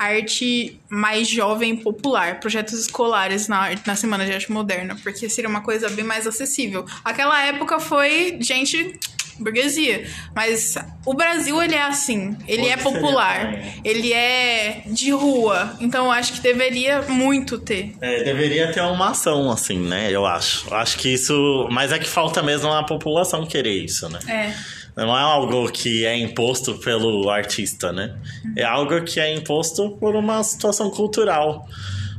arte 0.00 0.80
mais 0.88 1.28
jovem 1.28 1.76
popular, 1.76 2.40
projetos 2.40 2.72
escolares 2.80 3.48
na, 3.48 3.68
na 3.86 3.94
Semana 3.94 4.24
de 4.24 4.32
Arte 4.32 4.50
Moderna, 4.50 4.96
porque 5.02 5.28
seria 5.28 5.48
uma 5.48 5.60
coisa 5.60 5.90
bem 5.90 6.04
mais 6.04 6.26
acessível. 6.26 6.86
Aquela 7.04 7.44
época 7.44 7.78
foi 7.78 8.38
gente 8.40 8.98
burguesia, 9.38 10.06
mas 10.34 10.76
o 11.04 11.14
Brasil 11.14 11.62
ele 11.62 11.74
é 11.74 11.82
assim, 11.82 12.36
ele 12.46 12.62
Hoje 12.62 12.70
é 12.72 12.76
popular, 12.76 13.52
seria, 13.52 13.72
ele 13.84 14.12
é 14.12 14.82
de 14.86 15.10
rua, 15.10 15.76
então 15.80 16.06
eu 16.06 16.10
acho 16.10 16.34
que 16.34 16.40
deveria 16.40 17.02
muito 17.02 17.58
ter. 17.58 17.94
É, 18.00 18.22
deveria 18.22 18.70
ter 18.72 18.82
uma 18.82 19.10
ação, 19.10 19.50
assim, 19.50 19.78
né? 19.78 20.10
Eu 20.10 20.26
acho. 20.26 20.68
Eu 20.68 20.76
acho 20.76 20.98
que 20.98 21.12
isso. 21.12 21.66
Mas 21.70 21.90
é 21.90 21.98
que 21.98 22.08
falta 22.08 22.42
mesmo 22.42 22.70
a 22.70 22.84
população 22.84 23.46
querer 23.46 23.84
isso, 23.84 24.08
né? 24.08 24.18
É. 24.28 24.79
Não 25.06 25.16
é 25.16 25.22
algo 25.22 25.70
que 25.70 26.04
é 26.04 26.14
imposto 26.18 26.74
pelo 26.74 27.30
artista, 27.30 27.90
né? 27.90 28.18
É 28.54 28.64
algo 28.64 29.02
que 29.02 29.18
é 29.18 29.34
imposto 29.34 29.96
por 29.98 30.14
uma 30.14 30.42
situação 30.42 30.90
cultural. 30.90 31.66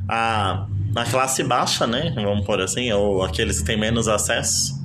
A, 0.10 0.66
a 0.96 1.06
classe 1.06 1.44
baixa, 1.44 1.86
né? 1.86 2.12
Vamos 2.16 2.44
por 2.44 2.60
assim, 2.60 2.92
ou 2.92 3.24
aqueles 3.24 3.60
que 3.60 3.66
têm 3.66 3.78
menos 3.78 4.08
acesso, 4.08 4.82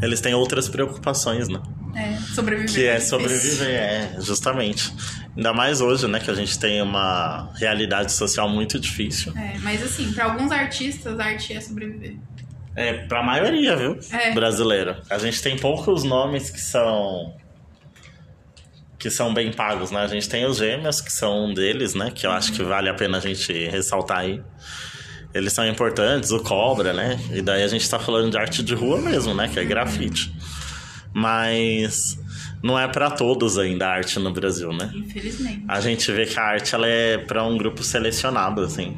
eles 0.00 0.22
têm 0.22 0.32
outras 0.32 0.70
preocupações, 0.70 1.48
né? 1.48 1.60
É, 1.94 2.16
sobreviver. 2.34 2.74
Que 2.74 2.86
é 2.86 2.98
sobreviver, 2.98 3.68
é, 3.68 4.16
justamente. 4.20 4.92
Ainda 5.36 5.52
mais 5.52 5.82
hoje, 5.82 6.06
né? 6.08 6.18
Que 6.18 6.30
a 6.30 6.34
gente 6.34 6.58
tem 6.58 6.80
uma 6.80 7.50
realidade 7.56 8.10
social 8.12 8.48
muito 8.48 8.80
difícil. 8.80 9.34
É, 9.36 9.58
mas 9.58 9.82
assim, 9.82 10.12
para 10.12 10.24
alguns 10.24 10.50
artistas, 10.50 11.20
arte 11.20 11.52
é 11.52 11.60
sobreviver. 11.60 12.16
É, 12.76 12.92
pra 12.92 13.22
maioria, 13.22 13.74
viu? 13.74 13.98
É. 14.12 14.32
Brasileira. 14.32 15.00
A 15.08 15.16
gente 15.18 15.40
tem 15.42 15.56
poucos 15.56 16.04
nomes 16.04 16.50
que 16.50 16.60
são. 16.60 17.34
que 18.98 19.10
são 19.10 19.32
bem 19.32 19.50
pagos, 19.50 19.90
né? 19.90 20.00
A 20.00 20.06
gente 20.06 20.28
tem 20.28 20.44
os 20.44 20.58
gêmeos, 20.58 21.00
que 21.00 21.10
são 21.10 21.46
um 21.46 21.54
deles, 21.54 21.94
né? 21.94 22.12
Que 22.14 22.26
eu 22.26 22.30
acho 22.30 22.52
que 22.52 22.62
vale 22.62 22.88
a 22.90 22.94
pena 22.94 23.16
a 23.16 23.20
gente 23.20 23.52
ressaltar 23.68 24.18
aí. 24.18 24.42
Eles 25.32 25.52
são 25.52 25.66
importantes, 25.66 26.30
o 26.30 26.40
Cobra, 26.40 26.92
né? 26.92 27.18
E 27.32 27.40
daí 27.42 27.62
a 27.62 27.68
gente 27.68 27.88
tá 27.88 27.98
falando 27.98 28.30
de 28.30 28.38
arte 28.38 28.62
de 28.62 28.74
rua 28.74 29.00
mesmo, 29.00 29.34
né? 29.34 29.48
Que 29.48 29.58
é 29.58 29.64
grafite. 29.64 30.32
Mas 31.12 32.18
não 32.62 32.78
é 32.78 32.86
para 32.88 33.10
todos 33.10 33.58
ainda 33.58 33.86
a 33.86 33.90
arte 33.90 34.18
no 34.18 34.32
Brasil, 34.32 34.72
né? 34.72 34.90
Infelizmente. 34.94 35.64
A 35.68 35.80
gente 35.80 36.10
vê 36.12 36.26
que 36.26 36.38
a 36.38 36.42
arte 36.42 36.74
ela 36.74 36.86
é 36.86 37.18
para 37.18 37.44
um 37.44 37.56
grupo 37.56 37.82
selecionado, 37.82 38.62
assim. 38.62 38.96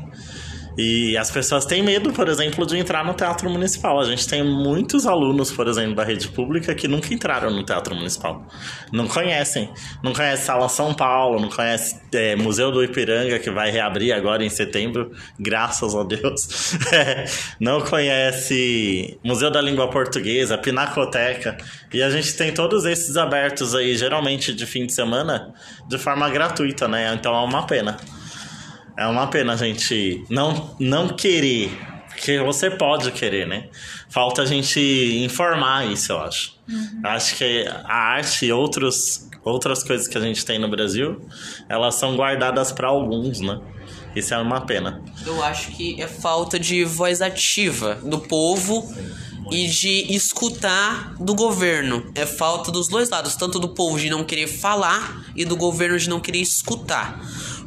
E 0.78 1.16
as 1.18 1.28
pessoas 1.28 1.66
têm 1.66 1.82
medo, 1.82 2.12
por 2.12 2.28
exemplo, 2.28 2.64
de 2.64 2.78
entrar 2.78 3.04
no 3.04 3.12
teatro 3.12 3.50
municipal. 3.50 3.98
A 3.98 4.04
gente 4.04 4.28
tem 4.28 4.44
muitos 4.44 5.06
alunos, 5.06 5.50
por 5.50 5.66
exemplo, 5.66 5.96
da 5.96 6.04
rede 6.04 6.28
pública 6.28 6.72
que 6.72 6.86
nunca 6.86 7.12
entraram 7.12 7.50
no 7.50 7.64
teatro 7.64 7.96
municipal. 7.96 8.46
Não 8.92 9.08
conhecem. 9.08 9.68
Não 10.04 10.12
conhece 10.12 10.44
Sala 10.44 10.68
São 10.68 10.94
Paulo, 10.94 11.40
não 11.40 11.48
conhece 11.48 12.00
é, 12.14 12.36
Museu 12.36 12.70
do 12.70 12.84
Ipiranga, 12.84 13.40
que 13.40 13.50
vai 13.50 13.72
reabrir 13.72 14.12
agora 14.12 14.44
em 14.44 14.48
setembro, 14.48 15.10
graças 15.36 15.96
a 15.96 16.04
Deus. 16.04 16.76
É, 16.92 17.24
não 17.58 17.80
conhece 17.80 19.18
Museu 19.24 19.50
da 19.50 19.60
Língua 19.60 19.90
Portuguesa, 19.90 20.56
Pinacoteca. 20.56 21.58
E 21.92 22.00
a 22.00 22.08
gente 22.08 22.36
tem 22.36 22.54
todos 22.54 22.84
esses 22.84 23.16
abertos 23.16 23.74
aí, 23.74 23.96
geralmente 23.96 24.54
de 24.54 24.64
fim 24.64 24.86
de 24.86 24.92
semana, 24.92 25.52
de 25.88 25.98
forma 25.98 26.30
gratuita, 26.30 26.86
né? 26.86 27.12
Então 27.14 27.34
é 27.34 27.44
uma 27.44 27.66
pena. 27.66 27.96
É 28.98 29.06
uma 29.06 29.28
pena 29.28 29.52
a 29.52 29.56
gente 29.56 30.24
não, 30.28 30.74
não 30.80 31.08
querer, 31.08 31.70
porque 32.08 32.40
você 32.40 32.68
pode 32.68 33.12
querer, 33.12 33.46
né? 33.46 33.68
Falta 34.10 34.42
a 34.42 34.44
gente 34.44 34.80
informar 35.22 35.86
isso, 35.86 36.10
eu 36.10 36.18
acho. 36.18 36.56
Uhum. 36.68 37.00
Acho 37.04 37.36
que 37.36 37.64
a 37.84 37.94
arte 37.94 38.46
e 38.46 38.52
outros, 38.52 39.28
outras 39.44 39.84
coisas 39.84 40.08
que 40.08 40.18
a 40.18 40.20
gente 40.20 40.44
tem 40.44 40.58
no 40.58 40.68
Brasil, 40.68 41.24
elas 41.68 41.94
são 41.94 42.16
guardadas 42.16 42.72
para 42.72 42.88
alguns, 42.88 43.38
né? 43.38 43.60
Isso 44.16 44.34
é 44.34 44.38
uma 44.38 44.62
pena. 44.62 45.00
Eu 45.24 45.44
acho 45.44 45.70
que 45.70 46.02
é 46.02 46.08
falta 46.08 46.58
de 46.58 46.84
voz 46.84 47.22
ativa 47.22 47.94
do 48.02 48.18
povo 48.18 48.92
e 49.52 49.68
de 49.68 50.12
escutar 50.12 51.14
do 51.20 51.36
governo. 51.36 52.10
É 52.16 52.26
falta 52.26 52.72
dos 52.72 52.88
dois 52.88 53.08
lados, 53.10 53.36
tanto 53.36 53.60
do 53.60 53.68
povo 53.68 53.96
de 53.96 54.10
não 54.10 54.24
querer 54.24 54.48
falar 54.48 55.24
e 55.36 55.44
do 55.44 55.56
governo 55.56 55.96
de 55.96 56.08
não 56.08 56.18
querer 56.18 56.40
escutar. 56.40 57.20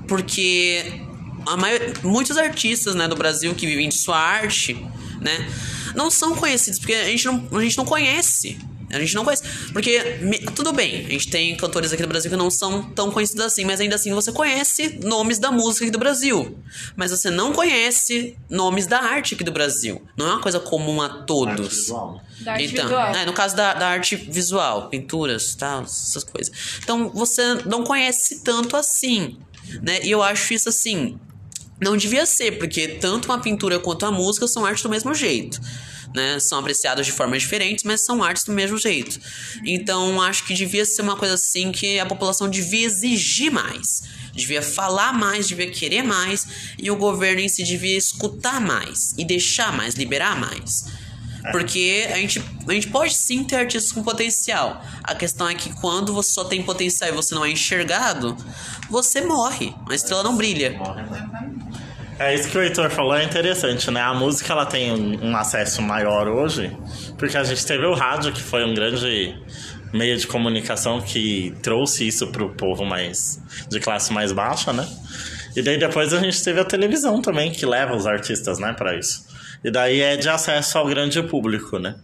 Porque 0.09 1.09
a 1.45 1.57
maior, 1.57 1.79
muitos 2.03 2.37
artistas 2.37 2.95
né, 2.95 3.07
do 3.07 3.15
Brasil 3.15 3.53
que 3.55 3.65
vivem 3.65 3.89
de 3.89 3.95
sua 3.95 4.17
arte, 4.17 4.73
né, 5.19 5.47
não 5.95 6.09
são 6.09 6.35
conhecidos, 6.35 6.79
porque 6.79 6.93
a 6.93 7.05
gente 7.05 7.25
não, 7.25 7.47
a 7.51 7.61
gente 7.61 7.77
não 7.77 7.85
conhece. 7.85 8.57
A 8.93 8.99
gente 8.99 9.15
não 9.15 9.23
conhece. 9.23 9.43
Porque, 9.71 10.17
me, 10.21 10.39
tudo 10.39 10.73
bem, 10.73 11.05
a 11.05 11.09
gente 11.09 11.29
tem 11.29 11.55
cantores 11.55 11.93
aqui 11.93 12.01
do 12.01 12.07
Brasil 12.07 12.29
que 12.29 12.37
não 12.37 12.49
são 12.49 12.83
tão 12.91 13.09
conhecidos 13.09 13.45
assim, 13.45 13.63
mas 13.63 13.79
ainda 13.79 13.95
assim 13.95 14.13
você 14.13 14.31
conhece 14.31 14.99
nomes 15.03 15.39
da 15.39 15.51
música 15.51 15.85
aqui 15.85 15.91
do 15.91 15.99
Brasil. 15.99 16.57
Mas 16.95 17.11
você 17.11 17.29
não 17.29 17.53
conhece 17.53 18.37
nomes 18.49 18.87
da 18.87 18.99
arte 18.99 19.35
aqui 19.35 19.43
do 19.43 19.51
Brasil. 19.51 20.01
Não 20.17 20.27
é 20.27 20.29
uma 20.33 20.41
coisa 20.41 20.59
comum 20.59 21.01
a 21.01 21.09
todos. 21.23 21.87
Da 22.41 22.53
arte 22.53 22.65
então, 22.65 22.85
visual. 22.85 23.15
É, 23.15 23.25
no 23.25 23.33
caso 23.33 23.55
da, 23.55 23.73
da 23.73 23.87
arte 23.87 24.15
visual, 24.15 24.89
pinturas, 24.89 25.55
tal, 25.55 25.83
essas 25.83 26.23
coisas. 26.23 26.51
Então 26.83 27.09
você 27.09 27.55
não 27.65 27.83
conhece 27.83 28.43
tanto 28.43 28.75
assim. 28.75 29.37
Né? 29.81 30.01
E 30.03 30.11
eu 30.11 30.21
acho 30.21 30.53
isso 30.53 30.67
assim 30.67 31.17
não 31.81 31.97
devia 31.97 32.25
ser, 32.27 32.59
porque 32.59 32.87
tanto 32.87 33.25
uma 33.25 33.39
pintura 33.39 33.79
quanto 33.79 34.05
a 34.05 34.11
música 34.11 34.47
são 34.47 34.63
artes 34.63 34.83
do 34.83 34.89
mesmo 34.89 35.13
jeito. 35.15 35.59
Né? 36.13 36.39
São 36.39 36.59
apreciadas 36.59 37.05
de 37.05 37.11
formas 37.11 37.41
diferentes, 37.41 37.83
mas 37.83 38.01
são 38.01 38.23
artes 38.23 38.43
do 38.43 38.51
mesmo 38.51 38.77
jeito. 38.77 39.19
Então, 39.65 40.21
acho 40.21 40.45
que 40.45 40.53
devia 40.53 40.85
ser 40.85 41.01
uma 41.01 41.15
coisa 41.15 41.33
assim 41.33 41.71
que 41.71 41.99
a 41.99 42.05
população 42.05 42.49
devia 42.49 42.85
exigir 42.85 43.51
mais. 43.51 44.03
Devia 44.33 44.61
falar 44.61 45.11
mais, 45.11 45.47
devia 45.47 45.69
querer 45.71 46.03
mais, 46.03 46.47
e 46.77 46.91
o 46.91 46.95
governo 46.95 47.41
em 47.41 47.49
si 47.49 47.63
devia 47.63 47.97
escutar 47.97 48.61
mais, 48.61 49.13
e 49.17 49.25
deixar 49.25 49.75
mais, 49.75 49.95
liberar 49.95 50.39
mais. 50.39 50.85
Porque 51.51 52.07
a 52.11 52.17
gente, 52.17 52.39
a 52.67 52.73
gente 52.73 52.87
pode 52.87 53.15
sim 53.15 53.43
ter 53.43 53.55
artistas 53.55 53.91
com 53.91 54.03
potencial. 54.03 54.81
A 55.03 55.15
questão 55.15 55.49
é 55.49 55.55
que 55.55 55.73
quando 55.73 56.13
você 56.13 56.31
só 56.31 56.43
tem 56.43 56.61
potencial 56.61 57.09
e 57.09 57.13
você 57.13 57.33
não 57.33 57.43
é 57.43 57.49
enxergado, 57.49 58.37
você 58.89 59.21
morre. 59.21 59.73
A 59.89 59.95
estrela 59.95 60.21
não 60.21 60.37
brilha. 60.37 60.79
É 62.21 62.35
isso 62.35 62.51
que 62.51 62.55
o 62.55 62.61
Heitor 62.61 62.87
falou, 62.91 63.15
é 63.15 63.23
interessante, 63.23 63.89
né? 63.89 63.99
A 63.99 64.13
música 64.13 64.53
ela 64.53 64.63
tem 64.63 64.91
um, 64.91 65.35
acesso 65.35 65.81
maior 65.81 66.27
hoje, 66.27 66.71
porque 67.17 67.35
a 67.35 67.43
gente 67.43 67.65
teve 67.65 67.83
o 67.83 67.95
rádio, 67.95 68.31
que 68.31 68.39
foi 68.39 68.63
um 68.63 68.75
grande 68.75 69.35
meio 69.91 70.15
de 70.15 70.27
comunicação 70.27 71.01
que 71.01 71.51
trouxe 71.63 72.07
isso 72.07 72.27
pro 72.27 72.49
povo 72.49 72.85
mais 72.85 73.41
de 73.67 73.79
classe 73.79 74.13
mais 74.13 74.31
baixa, 74.31 74.71
né? 74.71 74.87
E 75.55 75.63
daí 75.63 75.79
depois 75.79 76.13
a 76.13 76.19
gente 76.19 76.43
teve 76.43 76.59
a 76.59 76.63
televisão 76.63 77.23
também, 77.23 77.51
que 77.51 77.65
leva 77.65 77.95
os 77.95 78.05
artistas, 78.05 78.59
né, 78.59 78.71
para 78.71 78.95
isso. 78.95 79.25
E 79.63 79.71
daí 79.71 79.99
é 80.01 80.15
de 80.15 80.29
acesso 80.29 80.77
ao 80.77 80.85
grande 80.85 81.23
público, 81.23 81.79
né? 81.79 81.95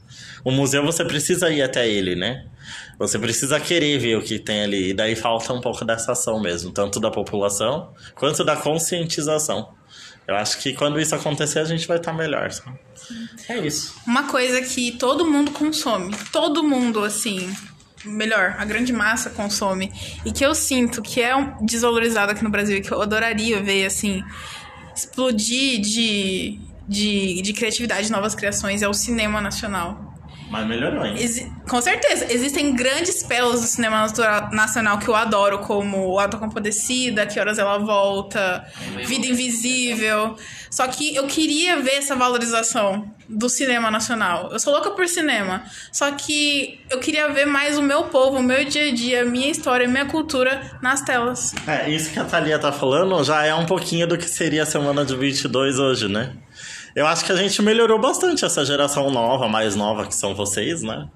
O 0.43 0.49
museu 0.49 0.83
você 0.83 1.05
precisa 1.05 1.51
ir 1.51 1.61
até 1.61 1.87
ele, 1.87 2.15
né? 2.15 2.43
Você 2.97 3.19
precisa 3.19 3.59
querer 3.59 3.99
ver 3.99 4.17
o 4.17 4.23
que 4.23 4.39
tem 4.39 4.63
ali. 4.63 4.89
E 4.89 4.93
daí 4.95 5.15
falta 5.15 5.53
um 5.53 5.61
pouco 5.61 5.85
dessa 5.85 6.13
ação 6.13 6.41
mesmo, 6.41 6.71
tanto 6.71 6.99
da 6.99 7.11
população 7.11 7.93
quanto 8.15 8.43
da 8.43 8.55
conscientização. 8.55 9.77
Eu 10.27 10.35
acho 10.35 10.59
que 10.59 10.73
quando 10.73 10.99
isso 10.99 11.15
acontecer, 11.15 11.59
a 11.59 11.63
gente 11.63 11.87
vai 11.87 11.97
estar 11.97 12.11
melhor. 12.11 12.51
Sabe? 12.51 12.77
É 13.47 13.57
isso. 13.59 13.95
Uma 14.05 14.23
coisa 14.23 14.61
que 14.61 14.91
todo 14.91 15.25
mundo 15.25 15.51
consome. 15.51 16.13
Todo 16.31 16.63
mundo, 16.63 17.03
assim. 17.03 17.49
Melhor, 18.03 18.55
a 18.57 18.65
grande 18.65 18.91
massa 18.91 19.29
consome. 19.29 19.91
E 20.25 20.31
que 20.31 20.45
eu 20.45 20.53
sinto 20.53 21.01
que 21.01 21.21
é 21.21 21.35
um 21.35 21.65
desvalorizado 21.65 22.33
aqui 22.33 22.43
no 22.43 22.49
Brasil. 22.49 22.77
E 22.77 22.81
que 22.81 22.91
eu 22.91 23.01
adoraria 23.01 23.63
ver, 23.63 23.85
assim. 23.85 24.21
Explodir 24.93 25.79
de, 25.79 26.59
de, 26.87 27.41
de 27.41 27.53
criatividade, 27.53 28.11
novas 28.11 28.35
criações. 28.35 28.81
É 28.81 28.87
o 28.87 28.93
cinema 28.93 29.39
nacional. 29.39 30.13
Mas 30.49 30.67
melhorou, 30.67 31.05
hein? 31.05 31.15
Exi 31.17 31.49
com 31.67 31.81
certeza. 31.81 32.31
Existem 32.31 32.73
grandes 32.73 33.23
pérolas 33.23 33.61
do 33.61 33.67
cinema 33.67 34.07
nacional 34.51 34.97
que 34.97 35.07
eu 35.07 35.15
adoro, 35.15 35.59
como 35.59 36.13
O 36.13 36.19
Auto 36.19 36.37
Compadecida, 36.37 37.25
Que 37.25 37.39
Horas 37.39 37.59
Ela 37.59 37.77
Volta, 37.77 38.65
Vida 39.05 39.27
Invisível. 39.27 40.35
Só 40.69 40.87
que 40.87 41.15
eu 41.15 41.27
queria 41.27 41.81
ver 41.81 41.95
essa 41.95 42.15
valorização 42.15 43.11
do 43.27 43.49
cinema 43.49 43.91
nacional. 43.91 44.49
Eu 44.51 44.59
sou 44.59 44.73
louca 44.73 44.91
por 44.91 45.07
cinema. 45.07 45.63
Só 45.91 46.11
que 46.11 46.79
eu 46.89 46.99
queria 46.99 47.29
ver 47.29 47.45
mais 47.45 47.77
o 47.77 47.81
meu 47.81 48.05
povo, 48.05 48.37
o 48.37 48.43
meu 48.43 48.63
dia 48.65 48.89
a 48.89 48.93
dia, 48.93 49.21
a 49.21 49.25
minha 49.25 49.49
história, 49.49 49.85
a 49.85 49.89
minha 49.89 50.05
cultura 50.05 50.77
nas 50.81 51.01
telas. 51.01 51.53
É, 51.67 51.89
isso 51.89 52.11
que 52.11 52.19
a 52.19 52.25
Thalia 52.25 52.57
tá 52.59 52.71
falando 52.71 53.23
já 53.23 53.45
é 53.45 53.53
um 53.53 53.65
pouquinho 53.65 54.07
do 54.07 54.17
que 54.17 54.29
seria 54.29 54.63
a 54.63 54.65
semana 54.65 55.05
de 55.05 55.15
22 55.15 55.79
hoje, 55.79 56.07
né? 56.07 56.33
Eu 56.95 57.05
acho 57.05 57.23
que 57.25 57.31
a 57.31 57.35
gente 57.35 57.61
melhorou 57.61 57.99
bastante 57.99 58.43
essa 58.43 58.65
geração 58.65 59.11
nova, 59.11 59.47
mais 59.47 59.75
nova 59.75 60.07
que 60.07 60.15
são 60.15 60.33
vocês, 60.33 60.81
né? 60.81 61.07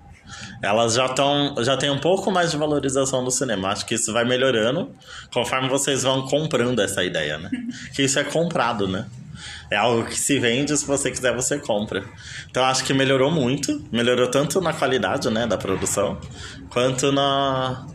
Elas 0.61 0.93
já 0.93 1.07
estão, 1.07 1.55
já 1.59 1.75
tem 1.75 1.89
um 1.89 1.97
pouco 1.97 2.31
mais 2.31 2.51
de 2.51 2.57
valorização 2.57 3.23
do 3.23 3.31
cinema. 3.31 3.69
Acho 3.69 3.85
que 3.85 3.95
isso 3.95 4.13
vai 4.13 4.23
melhorando 4.23 4.93
conforme 5.33 5.67
vocês 5.67 6.03
vão 6.03 6.27
comprando 6.27 6.79
essa 6.79 7.03
ideia, 7.03 7.37
né? 7.37 7.49
Que 7.95 8.03
isso 8.03 8.19
é 8.19 8.23
comprado, 8.23 8.87
né? 8.87 9.05
É 9.71 9.77
algo 9.77 10.05
que 10.05 10.19
se 10.19 10.37
vende, 10.37 10.75
se 10.77 10.85
você 10.85 11.09
quiser, 11.09 11.33
você 11.33 11.57
compra. 11.57 12.03
Então 12.49 12.63
acho 12.63 12.83
que 12.83 12.93
melhorou 12.93 13.31
muito. 13.31 13.83
Melhorou 13.91 14.27
tanto 14.29 14.61
na 14.61 14.73
qualidade, 14.73 15.29
né, 15.29 15.47
da 15.47 15.57
produção, 15.57 16.19
quanto 16.69 17.11
na, 17.11 17.87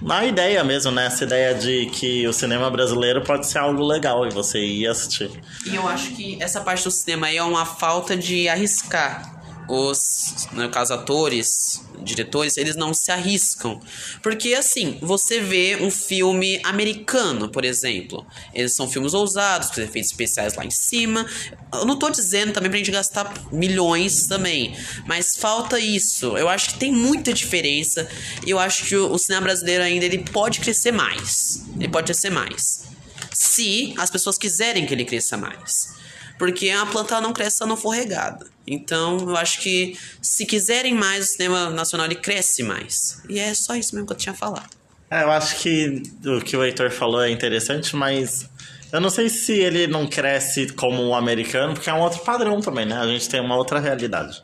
na 0.00 0.24
ideia 0.24 0.62
mesmo, 0.64 0.92
né? 0.92 1.06
Essa 1.06 1.24
ideia 1.24 1.54
de 1.54 1.86
que 1.86 2.26
o 2.26 2.32
cinema 2.32 2.70
brasileiro 2.70 3.22
pode 3.22 3.46
ser 3.46 3.58
algo 3.58 3.82
legal 3.82 4.26
e 4.26 4.30
você 4.30 4.58
ir 4.58 4.86
assistir. 4.86 5.30
E 5.66 5.74
eu 5.74 5.86
acho 5.88 6.14
que 6.14 6.40
essa 6.40 6.60
parte 6.60 6.84
do 6.84 6.90
cinema 6.90 7.26
aí 7.26 7.36
é 7.36 7.42
uma 7.42 7.66
falta 7.66 8.16
de 8.16 8.48
arriscar. 8.48 9.37
Os, 9.68 10.48
no 10.52 10.68
caso, 10.70 10.94
atores, 10.94 11.82
diretores, 12.02 12.56
eles 12.56 12.74
não 12.74 12.94
se 12.94 13.12
arriscam. 13.12 13.78
Porque, 14.22 14.54
assim, 14.54 14.98
você 15.02 15.40
vê 15.40 15.76
um 15.80 15.90
filme 15.90 16.58
americano, 16.64 17.50
por 17.50 17.64
exemplo. 17.64 18.26
Eles 18.54 18.72
são 18.72 18.88
filmes 18.88 19.12
ousados, 19.12 19.70
com 19.70 19.80
efeitos 19.80 20.10
especiais 20.10 20.54
lá 20.54 20.64
em 20.64 20.70
cima. 20.70 21.26
Eu 21.72 21.84
não 21.84 21.98
tô 21.98 22.08
dizendo 22.08 22.52
também 22.52 22.70
pra 22.70 22.78
gente 22.78 22.90
gastar 22.90 23.32
milhões 23.52 24.26
também. 24.26 24.74
Mas 25.06 25.36
falta 25.36 25.78
isso. 25.78 26.36
Eu 26.38 26.48
acho 26.48 26.70
que 26.70 26.78
tem 26.78 26.90
muita 26.90 27.32
diferença. 27.32 28.08
E 28.46 28.50
eu 28.50 28.58
acho 28.58 28.86
que 28.86 28.96
o, 28.96 29.12
o 29.12 29.18
cinema 29.18 29.42
brasileiro 29.42 29.84
ainda 29.84 30.06
ele 30.06 30.18
pode 30.18 30.60
crescer 30.60 30.92
mais. 30.92 31.62
Ele 31.76 31.88
pode 31.88 32.06
crescer 32.06 32.30
mais. 32.30 32.84
Se 33.32 33.94
as 33.98 34.08
pessoas 34.10 34.38
quiserem 34.38 34.86
que 34.86 34.94
ele 34.94 35.04
cresça 35.04 35.36
mais. 35.36 35.98
Porque 36.38 36.70
a 36.70 36.86
planta 36.86 37.20
não 37.20 37.32
cresce 37.32 37.58
se 37.58 37.66
não 37.66 37.76
for 37.76 37.90
regada. 37.90 38.46
Então, 38.70 39.18
eu 39.28 39.36
acho 39.36 39.60
que 39.60 39.96
se 40.20 40.44
quiserem 40.46 40.94
mais, 40.94 41.24
o 41.24 41.32
cinema 41.32 41.70
nacional 41.70 42.06
ele 42.06 42.16
cresce 42.16 42.62
mais. 42.62 43.22
E 43.28 43.38
é 43.38 43.54
só 43.54 43.74
isso 43.74 43.94
mesmo 43.94 44.06
que 44.06 44.12
eu 44.12 44.16
tinha 44.16 44.32
a 44.32 44.36
falar. 44.36 44.68
É, 45.10 45.22
eu 45.22 45.30
acho 45.30 45.56
que 45.56 46.02
o 46.26 46.40
que 46.40 46.56
o 46.56 46.62
Heitor 46.62 46.90
falou 46.90 47.22
é 47.22 47.30
interessante, 47.30 47.96
mas 47.96 48.48
eu 48.92 49.00
não 49.00 49.10
sei 49.10 49.28
se 49.28 49.52
ele 49.52 49.86
não 49.86 50.06
cresce 50.06 50.66
como 50.72 51.02
o 51.02 51.14
americano, 51.14 51.74
porque 51.74 51.88
é 51.88 51.94
um 51.94 52.00
outro 52.00 52.20
padrão 52.20 52.60
também, 52.60 52.86
né? 52.86 52.96
A 52.96 53.06
gente 53.06 53.28
tem 53.28 53.40
uma 53.40 53.56
outra 53.56 53.78
realidade. 53.78 54.42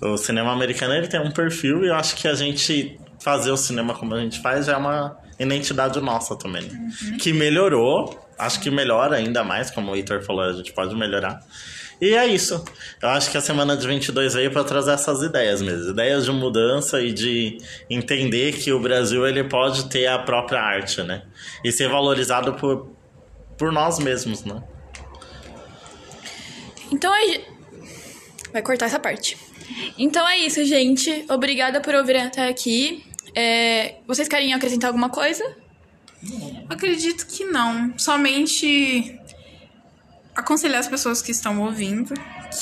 O 0.00 0.16
cinema 0.16 0.52
americano 0.52 0.94
ele 0.94 1.08
tem 1.08 1.20
um 1.20 1.30
perfil 1.30 1.84
e 1.84 1.88
eu 1.88 1.94
acho 1.94 2.16
que 2.16 2.26
a 2.26 2.34
gente 2.34 2.98
fazer 3.20 3.50
o 3.50 3.56
cinema 3.56 3.94
como 3.94 4.14
a 4.14 4.20
gente 4.20 4.40
faz 4.40 4.66
já 4.66 4.72
é 4.72 4.76
uma 4.76 5.16
identidade 5.38 6.00
nossa 6.00 6.36
também. 6.36 6.62
né? 6.62 6.92
Que 7.20 7.32
melhorou, 7.32 8.18
acho 8.38 8.60
que 8.60 8.70
melhora 8.70 9.16
ainda 9.16 9.44
mais, 9.44 9.70
como 9.70 9.92
o 9.92 9.96
Heitor 9.96 10.22
falou, 10.22 10.42
a 10.42 10.52
gente 10.52 10.72
pode 10.72 10.94
melhorar. 10.96 11.40
E 12.00 12.14
é 12.14 12.26
isso. 12.26 12.64
Eu 13.02 13.08
acho 13.10 13.30
que 13.30 13.36
a 13.36 13.40
semana 13.40 13.76
de 13.76 13.86
22 13.86 14.34
veio 14.34 14.50
para 14.50 14.64
trazer 14.64 14.92
essas 14.92 15.22
ideias 15.22 15.60
mesmo, 15.60 15.90
ideias 15.90 16.24
de 16.24 16.32
mudança 16.32 17.00
e 17.02 17.12
de 17.12 17.58
entender 17.90 18.52
que 18.52 18.72
o 18.72 18.80
Brasil 18.80 19.26
ele 19.26 19.44
pode 19.44 19.88
ter 19.88 20.06
a 20.06 20.18
própria 20.18 20.60
arte, 20.60 21.02
né? 21.02 21.22
E 21.62 21.70
ser 21.70 21.88
valorizado 21.88 22.54
por 22.54 22.88
por 23.60 23.70
nós 23.70 23.98
mesmos, 23.98 24.42
né? 24.42 24.62
Então 26.90 27.14
é. 27.14 27.42
Vai 28.50 28.62
cortar 28.62 28.86
essa 28.86 28.98
parte. 28.98 29.36
Então 29.98 30.26
é 30.26 30.38
isso, 30.38 30.64
gente. 30.64 31.26
Obrigada 31.28 31.78
por 31.82 31.94
ouvirem 31.94 32.22
até 32.22 32.48
aqui. 32.48 33.04
É, 33.34 33.96
Vocês 34.06 34.26
querem 34.26 34.54
acrescentar 34.54 34.88
alguma 34.88 35.10
coisa? 35.10 35.44
Acredito 36.70 37.26
que 37.26 37.44
não. 37.44 37.92
Somente 37.98 39.19
aconselhar 40.40 40.80
as 40.80 40.88
pessoas 40.88 41.22
que 41.22 41.30
estão 41.30 41.60
ouvindo 41.60 42.14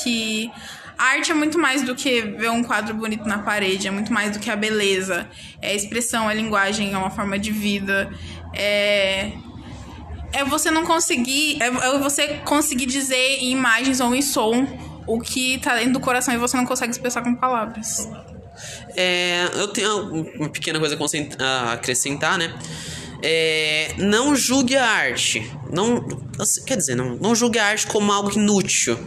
que 0.02 0.50
a 0.98 1.04
arte 1.04 1.30
é 1.30 1.34
muito 1.34 1.58
mais 1.58 1.82
do 1.82 1.94
que 1.94 2.22
ver 2.22 2.50
um 2.50 2.62
quadro 2.62 2.92
bonito 2.92 3.24
na 3.24 3.38
parede, 3.38 3.86
é 3.86 3.90
muito 3.90 4.12
mais 4.12 4.32
do 4.32 4.40
que 4.40 4.50
a 4.50 4.56
beleza. 4.56 5.28
É 5.62 5.70
a 5.70 5.74
expressão, 5.74 6.28
é 6.28 6.32
a 6.32 6.34
linguagem, 6.34 6.92
é 6.92 6.98
uma 6.98 7.10
forma 7.10 7.38
de 7.38 7.52
vida. 7.52 8.12
É 8.52 9.32
é 10.30 10.44
você 10.44 10.70
não 10.70 10.84
conseguir, 10.84 11.56
é 11.62 11.66
é 11.66 11.98
você 11.98 12.40
conseguir 12.44 12.86
dizer 12.86 13.38
em 13.40 13.52
imagens 13.52 14.00
ou 14.00 14.14
em 14.14 14.20
som 14.20 14.66
o 15.06 15.20
que 15.20 15.58
tá 15.58 15.76
dentro 15.76 15.94
do 15.94 16.00
coração 16.00 16.34
e 16.34 16.36
você 16.36 16.56
não 16.56 16.66
consegue 16.66 16.92
expressar 16.92 17.22
com 17.22 17.34
palavras. 17.34 18.08
É, 18.96 19.48
eu 19.54 19.68
tenho 19.68 20.26
uma 20.34 20.48
pequena 20.48 20.78
coisa 20.80 20.98
a 21.38 21.72
acrescentar, 21.72 22.36
né? 22.36 22.52
É, 23.22 23.94
não 23.98 24.36
julgue 24.36 24.76
a 24.76 24.86
arte. 24.86 25.50
Não, 25.72 26.06
assim, 26.38 26.64
quer 26.64 26.76
dizer, 26.76 26.94
não, 26.94 27.16
não 27.16 27.34
julgue 27.34 27.58
a 27.58 27.66
arte 27.66 27.86
como 27.86 28.12
algo 28.12 28.32
inútil. 28.32 28.98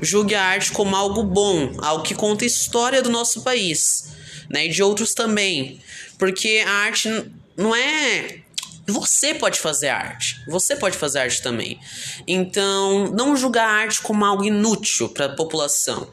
Julgue 0.00 0.34
a 0.34 0.44
arte 0.44 0.72
como 0.72 0.94
algo 0.96 1.22
bom, 1.22 1.72
algo 1.78 2.02
que 2.02 2.14
conta 2.14 2.44
a 2.44 2.46
história 2.46 3.02
do 3.02 3.10
nosso 3.10 3.42
país, 3.42 4.12
né? 4.48 4.66
E 4.66 4.68
de 4.68 4.82
outros 4.82 5.12
também. 5.12 5.80
Porque 6.16 6.62
a 6.66 6.70
arte 6.70 7.08
não 7.56 7.74
é 7.74 8.42
você 8.86 9.34
pode 9.34 9.60
fazer 9.60 9.88
arte. 9.88 10.42
Você 10.48 10.74
pode 10.74 10.96
fazer 10.96 11.18
arte 11.18 11.42
também. 11.42 11.78
Então, 12.26 13.12
não 13.12 13.36
julgar 13.36 13.68
a 13.68 13.72
arte 13.72 14.00
como 14.00 14.24
algo 14.24 14.44
inútil 14.44 15.10
para 15.10 15.26
a 15.26 15.36
população. 15.36 16.10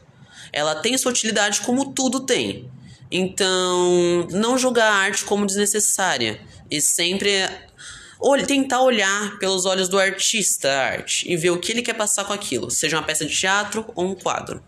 Ela 0.52 0.74
tem 0.74 0.96
sua 0.98 1.10
utilidade 1.10 1.62
como 1.62 1.92
tudo 1.92 2.20
tem. 2.20 2.70
Então, 3.10 4.26
não 4.30 4.58
julgar 4.58 4.90
a 4.90 4.94
arte 4.94 5.24
como 5.24 5.46
desnecessária. 5.46 6.40
E 6.70 6.80
sempre 6.80 7.30
olhe- 8.20 8.46
tentar 8.46 8.82
olhar 8.82 9.38
pelos 9.38 9.64
olhos 9.66 9.88
do 9.88 9.98
artista 9.98 10.68
a 10.68 10.86
arte 10.86 11.30
e 11.30 11.36
ver 11.36 11.50
o 11.50 11.58
que 11.58 11.72
ele 11.72 11.82
quer 11.82 11.94
passar 11.94 12.24
com 12.24 12.32
aquilo, 12.32 12.70
seja 12.70 12.96
uma 12.96 13.04
peça 13.04 13.24
de 13.24 13.34
teatro 13.34 13.84
ou 13.94 14.04
um 14.06 14.14
quadro. 14.14 14.62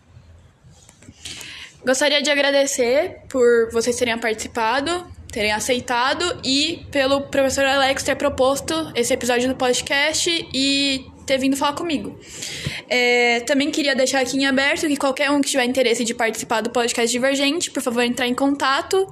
Gostaria 1.84 2.20
de 2.22 2.30
agradecer 2.30 3.22
por 3.28 3.70
vocês 3.72 3.96
terem 3.96 4.18
participado, 4.18 5.06
terem 5.32 5.52
aceitado 5.52 6.40
e 6.44 6.86
pelo 6.90 7.22
professor 7.22 7.64
Alex 7.64 8.02
ter 8.02 8.16
proposto 8.16 8.92
esse 8.94 9.12
episódio 9.14 9.48
do 9.48 9.54
podcast 9.54 10.28
e 10.52 11.06
ter 11.28 11.38
vindo 11.38 11.56
falar 11.56 11.74
comigo. 11.74 12.18
É, 12.88 13.40
também 13.40 13.70
queria 13.70 13.94
deixar 13.94 14.20
aqui 14.20 14.36
em 14.36 14.46
aberto 14.46 14.88
que 14.88 14.96
qualquer 14.96 15.30
um 15.30 15.40
que 15.40 15.50
tiver 15.50 15.64
interesse 15.64 16.04
de 16.04 16.14
participar 16.14 16.62
do 16.62 16.70
podcast 16.70 17.10
Divergente, 17.12 17.70
por 17.70 17.82
favor, 17.82 18.02
entrar 18.02 18.26
em 18.26 18.34
contato. 18.34 19.06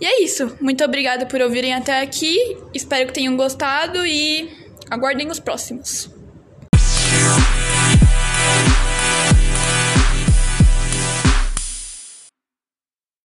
E 0.00 0.06
é 0.06 0.22
isso. 0.22 0.56
Muito 0.60 0.82
obrigada 0.84 1.26
por 1.26 1.40
ouvirem 1.42 1.74
até 1.74 2.00
aqui. 2.00 2.56
Espero 2.72 3.08
que 3.08 3.12
tenham 3.12 3.36
gostado 3.36 4.06
e 4.06 4.48
aguardem 4.88 5.28
os 5.28 5.38
próximos. 5.40 6.19